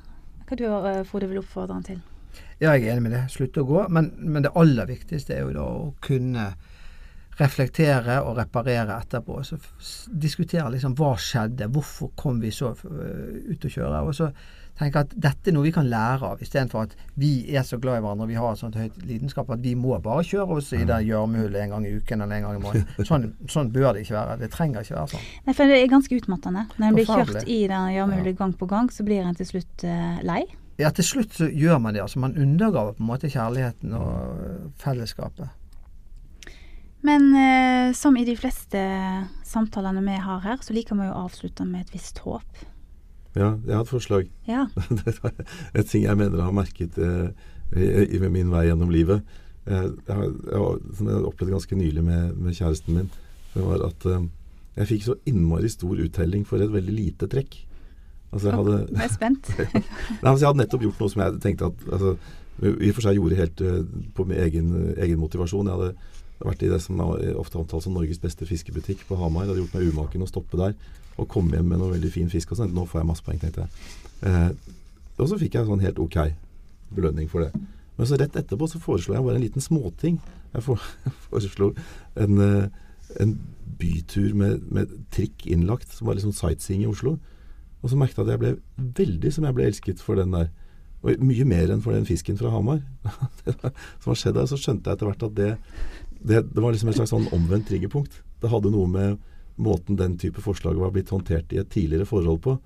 Hva 0.46 0.58
du 0.58 0.66
uh, 0.70 1.02
Frode 1.08 1.28
vil 1.30 1.42
oppfordre 1.42 1.76
han 1.76 1.86
til? 1.86 2.00
Ja, 2.60 2.72
jeg 2.72 2.86
er 2.86 2.94
enig 2.94 3.06
med 3.08 3.14
det. 3.16 3.26
Slutte 3.32 3.62
å 3.62 3.68
gå. 3.68 3.84
Men, 3.92 4.12
men 4.18 4.44
det 4.46 4.54
aller 4.56 4.88
viktigste 4.88 5.36
er 5.36 5.44
jo 5.44 5.54
da 5.56 5.66
å 5.66 5.86
kunne 6.04 6.50
reflektere 7.36 8.20
og 8.24 8.38
reparere 8.38 8.96
etterpå. 8.96 9.40
Så 9.44 9.58
diskutere 10.08 10.70
liksom 10.72 10.94
hva 10.96 11.12
skjedde, 11.20 11.68
hvorfor 11.72 12.14
kom 12.16 12.40
vi 12.44 12.52
så 12.54 12.72
uh, 12.72 13.34
ut 13.50 13.66
å 13.66 13.72
kjøre. 13.72 14.04
Og 14.06 14.16
så 14.16 14.30
tenke 14.78 15.02
at 15.06 15.14
dette 15.16 15.50
er 15.50 15.56
noe 15.56 15.64
vi 15.64 15.72
kan 15.74 15.88
lære 15.88 16.30
av, 16.32 16.42
istedenfor 16.44 16.86
at 16.86 16.96
vi 17.16 17.30
er 17.56 17.64
så 17.66 17.78
glad 17.80 18.00
i 18.00 18.04
hverandre 18.04 18.26
og 18.26 18.32
vi 18.32 18.38
har 18.38 18.52
et 18.52 18.60
sånt 18.60 18.76
høyt 18.76 18.98
lidenskap 19.08 19.50
at 19.54 19.62
vi 19.64 19.72
må 19.78 19.96
bare 20.04 20.24
kjøre 20.26 20.58
oss 20.58 20.72
i 20.76 20.82
det 20.82 20.98
mm. 21.00 21.06
gjørmehullet 21.08 21.62
en 21.62 21.74
gang 21.76 21.88
i 21.88 21.94
uken 21.96 22.26
eller 22.26 22.36
en 22.36 22.48
gang 22.48 22.60
i 22.60 22.62
måneden. 22.64 23.06
Sånn, 23.10 23.26
sånn, 23.52 23.72
bør 23.72 23.94
det 23.94 24.04
ikke 24.04 24.16
være. 24.16 24.36
Det 24.42 24.50
trenger 24.52 24.84
ikke 24.84 24.96
være 24.98 25.12
sånn. 25.14 25.26
Nei, 25.46 25.54
for 25.56 25.70
det 25.70 25.80
er 25.80 25.90
ganske 25.90 26.20
utmattende. 26.20 26.66
Når 26.76 26.86
en 26.86 26.96
blir 26.98 27.08
kjørt 27.08 27.36
i 27.44 27.58
det 27.70 27.82
gjørmehullet 27.96 28.38
gang 28.38 28.54
på 28.58 28.68
gang, 28.70 28.88
så 28.92 29.06
blir 29.06 29.22
en 29.22 29.38
til 29.38 29.48
slutt 29.48 29.86
uh, 29.86 30.18
lei. 30.26 30.42
Ja, 30.80 30.90
til 30.92 31.06
slutt 31.08 31.36
så 31.38 31.48
gjør 31.48 31.78
man 31.80 31.96
det. 31.96 32.02
altså 32.04 32.20
Man 32.20 32.36
undergraver 32.36 32.96
på 32.96 33.04
en 33.04 33.08
måte 33.08 33.30
kjærligheten 33.32 33.94
og 33.96 34.74
fellesskapet. 34.82 35.48
Men 37.06 37.28
eh, 37.38 37.92
som 37.94 38.16
i 38.18 38.24
de 38.26 38.34
fleste 38.36 38.80
samtalene 39.46 40.02
vi 40.04 40.16
har 40.20 40.40
her, 40.42 40.58
så 40.64 40.74
liker 40.74 40.98
vi 40.98 41.06
å 41.06 41.20
avslutte 41.26 41.64
med 41.68 41.86
et 41.86 41.94
visst 41.94 42.18
håp. 42.24 42.64
Ja, 43.36 43.50
jeg 43.66 43.74
har 43.74 43.84
et 43.84 43.92
forslag. 43.92 44.30
Ja. 44.48 44.66
et 45.74 45.90
ting 45.90 46.06
jeg 46.06 46.16
mener 46.16 46.38
jeg 46.38 46.46
har 46.46 46.56
merket 46.56 46.96
eh, 46.98 47.28
i, 47.76 48.16
i 48.16 48.30
min 48.32 48.50
vei 48.52 48.66
gjennom 48.70 48.92
livet. 48.94 49.22
Eh, 49.66 49.90
jeg, 50.08 50.32
jeg, 50.46 50.96
som 50.96 51.10
jeg 51.10 51.28
opplevde 51.28 51.56
ganske 51.56 51.78
nylig 51.78 52.04
med, 52.06 52.34
med, 52.34 52.56
kjæresten 52.56 52.96
min, 52.96 53.12
det 53.54 53.64
var 53.64 53.84
at 53.88 54.08
eh, 54.08 54.26
jeg 54.76 54.90
fikk 54.92 55.06
så 55.06 55.16
innmari 55.28 55.70
stor 55.72 56.00
uttelling 56.04 56.46
for 56.48 56.62
et 56.62 56.72
veldig 56.72 56.94
lite 56.94 57.28
trekk. 57.32 57.58
Altså 58.32 58.50
jeg 58.50 58.58
hadde, 58.58 58.76
jeg 58.90 59.04
er 59.04 59.14
spent. 59.14 59.52
Nei, 60.22 60.30
altså 60.30 60.42
jeg 60.42 60.50
hadde 60.50 60.62
nettopp 60.64 60.84
gjort 60.84 61.00
noe 61.00 61.12
som 61.12 61.22
jeg 61.22 61.38
tenkte 61.44 61.70
at 61.70 61.86
altså, 61.96 62.16
i 62.66 62.90
og 62.90 62.96
for 62.96 63.04
seg 63.04 63.18
gjorde 63.18 63.38
helt 63.38 63.62
uh, 63.64 63.80
på 64.16 64.24
min 64.28 64.38
egen, 64.40 64.70
egen 64.96 65.20
motivasjon. 65.20 65.68
Jeg 65.68 65.76
hadde 65.76 66.25
vært 66.44 66.64
i 66.66 66.70
det 66.70 66.80
som 66.84 67.00
er 67.00 67.36
ofte 67.38 67.58
omtalt 67.60 67.86
som 67.86 67.94
Norges 67.96 68.20
beste 68.20 68.48
fiskebutikk 68.48 69.06
på 69.08 69.18
Hamar. 69.20 69.46
Det 69.46 69.54
hadde 69.54 69.64
gjort 69.64 69.76
meg 69.78 69.92
umaken 69.92 70.24
å 70.26 70.30
stoppe 70.30 70.60
der 70.60 70.76
og 71.16 71.28
komme 71.32 71.56
hjem 71.56 71.70
med 71.70 71.80
noe 71.80 71.94
veldig 71.94 72.10
fin 72.12 72.28
fisk. 72.32 72.52
og 72.52 72.60
sånt. 72.60 72.74
Nå 72.76 72.84
får 72.88 73.00
jeg 73.00 73.08
masse 73.08 73.24
poeng, 73.24 73.38
tenkte 73.40 73.64
jeg. 73.64 73.70
Eh, 74.28 74.50
og 75.16 75.30
så 75.30 75.38
fikk 75.40 75.56
jeg 75.56 75.68
sånn 75.68 75.84
helt 75.84 76.00
ok 76.02 76.18
belønning 76.96 77.30
for 77.30 77.46
det. 77.46 77.62
Men 77.96 78.08
så 78.08 78.18
rett 78.20 78.36
etterpå 78.36 78.68
så 78.68 78.80
foreslo 78.82 79.16
jeg 79.16 79.24
bare 79.24 79.40
en 79.40 79.46
liten 79.46 79.64
småting. 79.64 80.18
Jeg 80.52 80.66
foreslo 81.30 81.72
en, 82.20 82.42
eh, 82.44 82.68
en 83.22 83.32
bytur 83.80 84.36
med, 84.36 84.68
med, 84.72 84.92
trikk 85.14 85.46
innlagt, 85.48 85.88
som 85.92 86.08
var 86.08 86.16
litt 86.16 86.26
sånn 86.26 86.36
sightseeing 86.36 86.84
i 86.84 86.90
Oslo. 86.90 87.16
Og 87.82 87.92
så 87.92 87.98
merket 87.98 88.20
jeg 88.20 88.26
at 88.26 88.34
jeg 88.34 88.42
ble 88.44 88.54
veldig 89.00 89.32
som 89.32 89.48
jeg 89.48 89.56
ble 89.56 89.68
elsket 89.70 90.04
for 90.04 90.20
den 90.20 90.36
der. 90.36 90.52
Og 91.04 91.20
mye 91.22 91.44
mer 91.48 91.70
enn 91.70 91.82
for 91.84 91.94
den 91.94 92.08
fisken 92.08 92.38
fra 92.40 92.50
Hamar. 92.52 92.82
som 94.02 94.12
har 94.12 94.20
skjedd 94.20 94.36
der. 94.36 94.48
Så 94.50 94.60
skjønte 94.60 94.90
jeg 94.90 94.98
etter 94.98 95.08
hvert 95.08 95.26
at 95.28 95.36
det, 95.36 95.50
det, 96.26 96.42
det, 96.52 96.60
var 96.62 96.74
liksom 96.74 96.90
et 96.90 96.98
slags 96.98 97.12
sånn 97.14 97.28
omvendt 97.34 97.68
triggerpunkt. 97.70 98.22
Det 98.42 98.50
hadde 98.52 98.72
noe 98.74 98.88
med 98.90 99.18
måten 99.56 99.96
den 99.96 100.16
type 100.20 100.42
forslag 100.44 100.76
var 100.76 100.92
blitt 100.92 101.12
håndtert 101.14 101.52
i 101.54 101.60
et 101.62 101.70
tidligere 101.72 102.08
forhold 102.08 102.42
på. 102.44 102.56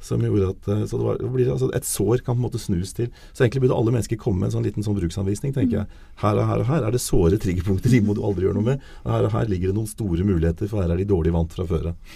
Som 0.00 0.22
gjorde 0.22 0.52
at 0.52 0.68
eh, 0.70 0.84
så 0.86 1.00
det 1.00 1.06
var, 1.08 1.16
det 1.18 1.28
blir, 1.34 1.48
altså 1.50 1.72
Et 1.74 1.86
sår 1.86 2.20
kan 2.22 2.36
på 2.36 2.38
en 2.38 2.44
måte 2.44 2.60
snus 2.62 2.92
til. 2.94 3.08
Så 3.32 3.42
egentlig 3.42 3.64
burde 3.64 3.78
alle 3.78 3.94
mennesker 3.96 4.20
komme 4.20 4.44
med 4.44 4.50
en 4.52 4.58
sånn 4.58 4.68
liten 4.68 4.86
sånn 4.86 4.98
bruksanvisning, 4.98 5.54
tenker 5.56 5.80
jeg. 5.80 6.02
Her 6.22 6.38
og 6.38 6.46
her 6.46 6.62
og 6.62 6.70
her 6.70 6.86
er 6.86 6.94
det 6.94 7.02
såre 7.02 7.40
triggerpunkter, 7.42 7.90
de 7.90 8.02
må 8.06 8.14
du 8.14 8.22
aldri 8.22 8.46
gjøre 8.46 8.60
noe 8.60 8.68
med. 8.74 8.90
Og 9.02 9.14
her 9.16 9.26
og 9.26 9.34
her 9.34 9.50
ligger 9.50 9.72
det 9.72 9.78
noen 9.80 9.90
store 9.90 10.26
muligheter, 10.28 10.70
for 10.70 10.84
her 10.84 10.94
er 10.94 11.02
de 11.02 11.08
dårlig 11.08 11.34
vant 11.34 11.58
fra 11.58 11.66
før 11.66 11.90
av. 11.92 12.14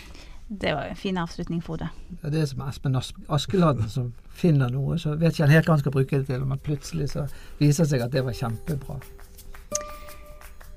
Det 0.53 0.75
var 0.77 0.85
en 0.85 0.97
fin 0.97 1.17
avslutning, 1.17 1.63
Frode. 1.65 1.89
Det 2.11 2.29
er 2.29 2.35
det 2.35 2.45
som 2.51 2.61
Espen 2.67 2.99
Askeladden 2.99 3.89
som 3.89 4.13
finner 4.37 4.69
noe, 4.71 4.99
så 5.01 5.15
vet 5.17 5.33
ikke 5.33 5.47
han 5.47 5.55
helt 5.55 5.71
hva 5.71 5.79
han 5.79 5.83
skal 5.83 5.95
bruke 5.95 6.19
det 6.21 6.29
til. 6.29 6.45
Men 6.45 6.61
plutselig 6.61 7.09
så 7.15 7.25
viser 7.59 7.87
det 7.87 7.95
seg 7.95 8.05
at 8.05 8.13
det 8.13 8.25
var 8.27 8.37
kjempebra. 8.37 8.99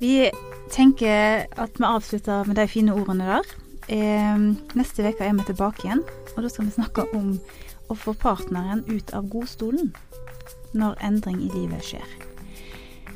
Vi 0.06 0.30
tenker 0.70 1.46
at 1.58 1.80
vi 1.80 1.86
avslutter 1.88 2.44
med 2.46 2.60
de 2.60 2.68
fine 2.70 2.94
ordene 2.94 3.26
der. 3.26 3.54
Neste 4.78 5.08
uke 5.08 5.26
er 5.26 5.34
vi 5.34 5.46
tilbake 5.48 5.88
igjen, 5.88 6.04
og 6.36 6.44
da 6.44 6.52
skal 6.52 6.68
vi 6.68 6.76
snakke 6.76 7.06
om 7.18 7.32
å 7.90 7.98
få 7.98 8.14
partneren 8.22 8.84
ut 8.86 9.14
av 9.18 9.26
godstolen 9.34 9.90
når 10.78 11.02
endring 11.08 11.42
i 11.42 11.50
livet 11.56 11.88
skjer. 11.90 12.06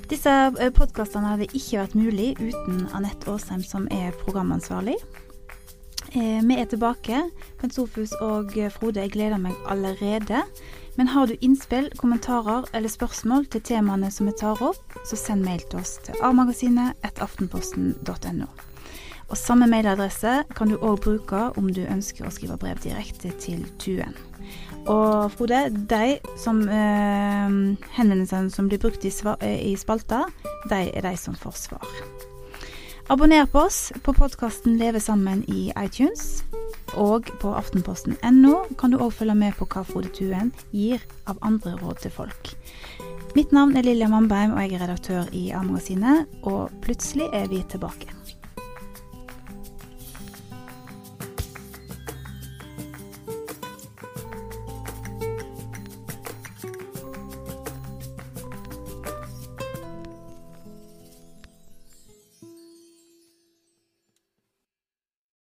Disse 0.09 0.33
eh, 0.33 0.71
podkastene 0.73 1.35
hadde 1.35 1.51
ikke 1.51 1.83
vært 1.83 1.97
mulig 1.99 2.29
uten 2.39 2.87
Anette 2.97 3.29
Aasheim, 3.29 3.61
som 3.61 3.85
er 3.93 4.15
programansvarlig. 4.23 4.97
Eh, 6.15 6.41
vi 6.41 6.57
er 6.57 6.69
tilbake. 6.71 7.21
Bent 7.61 7.77
Sofus 7.77 8.15
og 8.17 8.55
Frode, 8.73 9.03
jeg 9.03 9.13
gleder 9.13 9.37
meg 9.37 9.53
allerede. 9.69 10.41
Men 10.95 11.07
har 11.07 11.27
du 11.27 11.35
innspill, 11.41 11.91
kommentarer 11.97 12.65
eller 12.73 12.89
spørsmål 12.89 13.45
til 13.53 13.61
temaene 13.61 14.11
som 14.11 14.25
vi 14.29 14.33
tar 14.39 14.63
opp, 14.63 14.93
så 15.05 15.15
send 15.19 15.45
mail 15.45 15.61
til 15.69 15.79
oss 15.81 15.99
til 16.05 16.15
a-magasinet.aftenposten.no. 16.23 18.47
Og 19.29 19.37
Samme 19.37 19.67
mailadresse 19.69 20.43
kan 20.57 20.69
du 20.71 20.75
òg 20.81 20.97
bruke 21.05 21.41
om 21.59 21.67
du 21.73 21.81
ønsker 21.85 22.25
å 22.25 22.31
skrive 22.33 22.57
brev 22.61 22.77
direkte 22.81 23.29
til 23.41 23.61
Tuen. 23.81 24.15
Og 24.89 25.31
Frode, 25.35 25.69
de 25.69 26.17
som 26.39 26.63
eh, 26.65 27.49
henvendelsene 27.97 28.49
som 28.53 28.69
blir 28.71 28.81
brukt 28.81 29.05
i, 29.05 29.11
i 29.13 29.75
spalta, 29.77 30.19
de 30.71 30.81
er 30.89 31.01
de 31.05 31.13
som 31.19 31.35
får 31.37 31.55
svar. 31.67 31.87
Abonner 33.09 33.45
på 33.49 33.59
oss 33.65 33.91
på 34.05 34.13
podkasten 34.13 34.77
Leve 34.81 34.99
sammen 35.01 35.43
i 35.49 35.71
iTunes. 35.77 36.43
Og 36.97 37.29
på 37.41 37.53
aftenposten.no 37.53 38.53
kan 38.79 38.93
du 38.93 38.99
òg 38.99 39.13
følge 39.19 39.35
med 39.37 39.57
på 39.59 39.67
hva 39.69 39.83
Frode 39.85 40.11
Tuen 40.15 40.53
gir 40.71 41.03
av 41.29 41.41
andre 41.45 41.75
råd 41.81 42.01
til 42.05 42.13
folk. 42.15 42.53
Mitt 43.37 43.53
navn 43.53 43.77
er 43.77 43.85
Lilja 43.85 44.09
Mannbeim, 44.09 44.55
og 44.55 44.63
jeg 44.63 44.77
er 44.77 44.87
redaktør 44.87 45.29
i 45.37 45.49
A-magasinet. 45.53 46.25
Og 46.49 46.73
plutselig 46.81 47.29
er 47.33 47.45
vi 47.51 47.61
tilbake. 47.69 48.18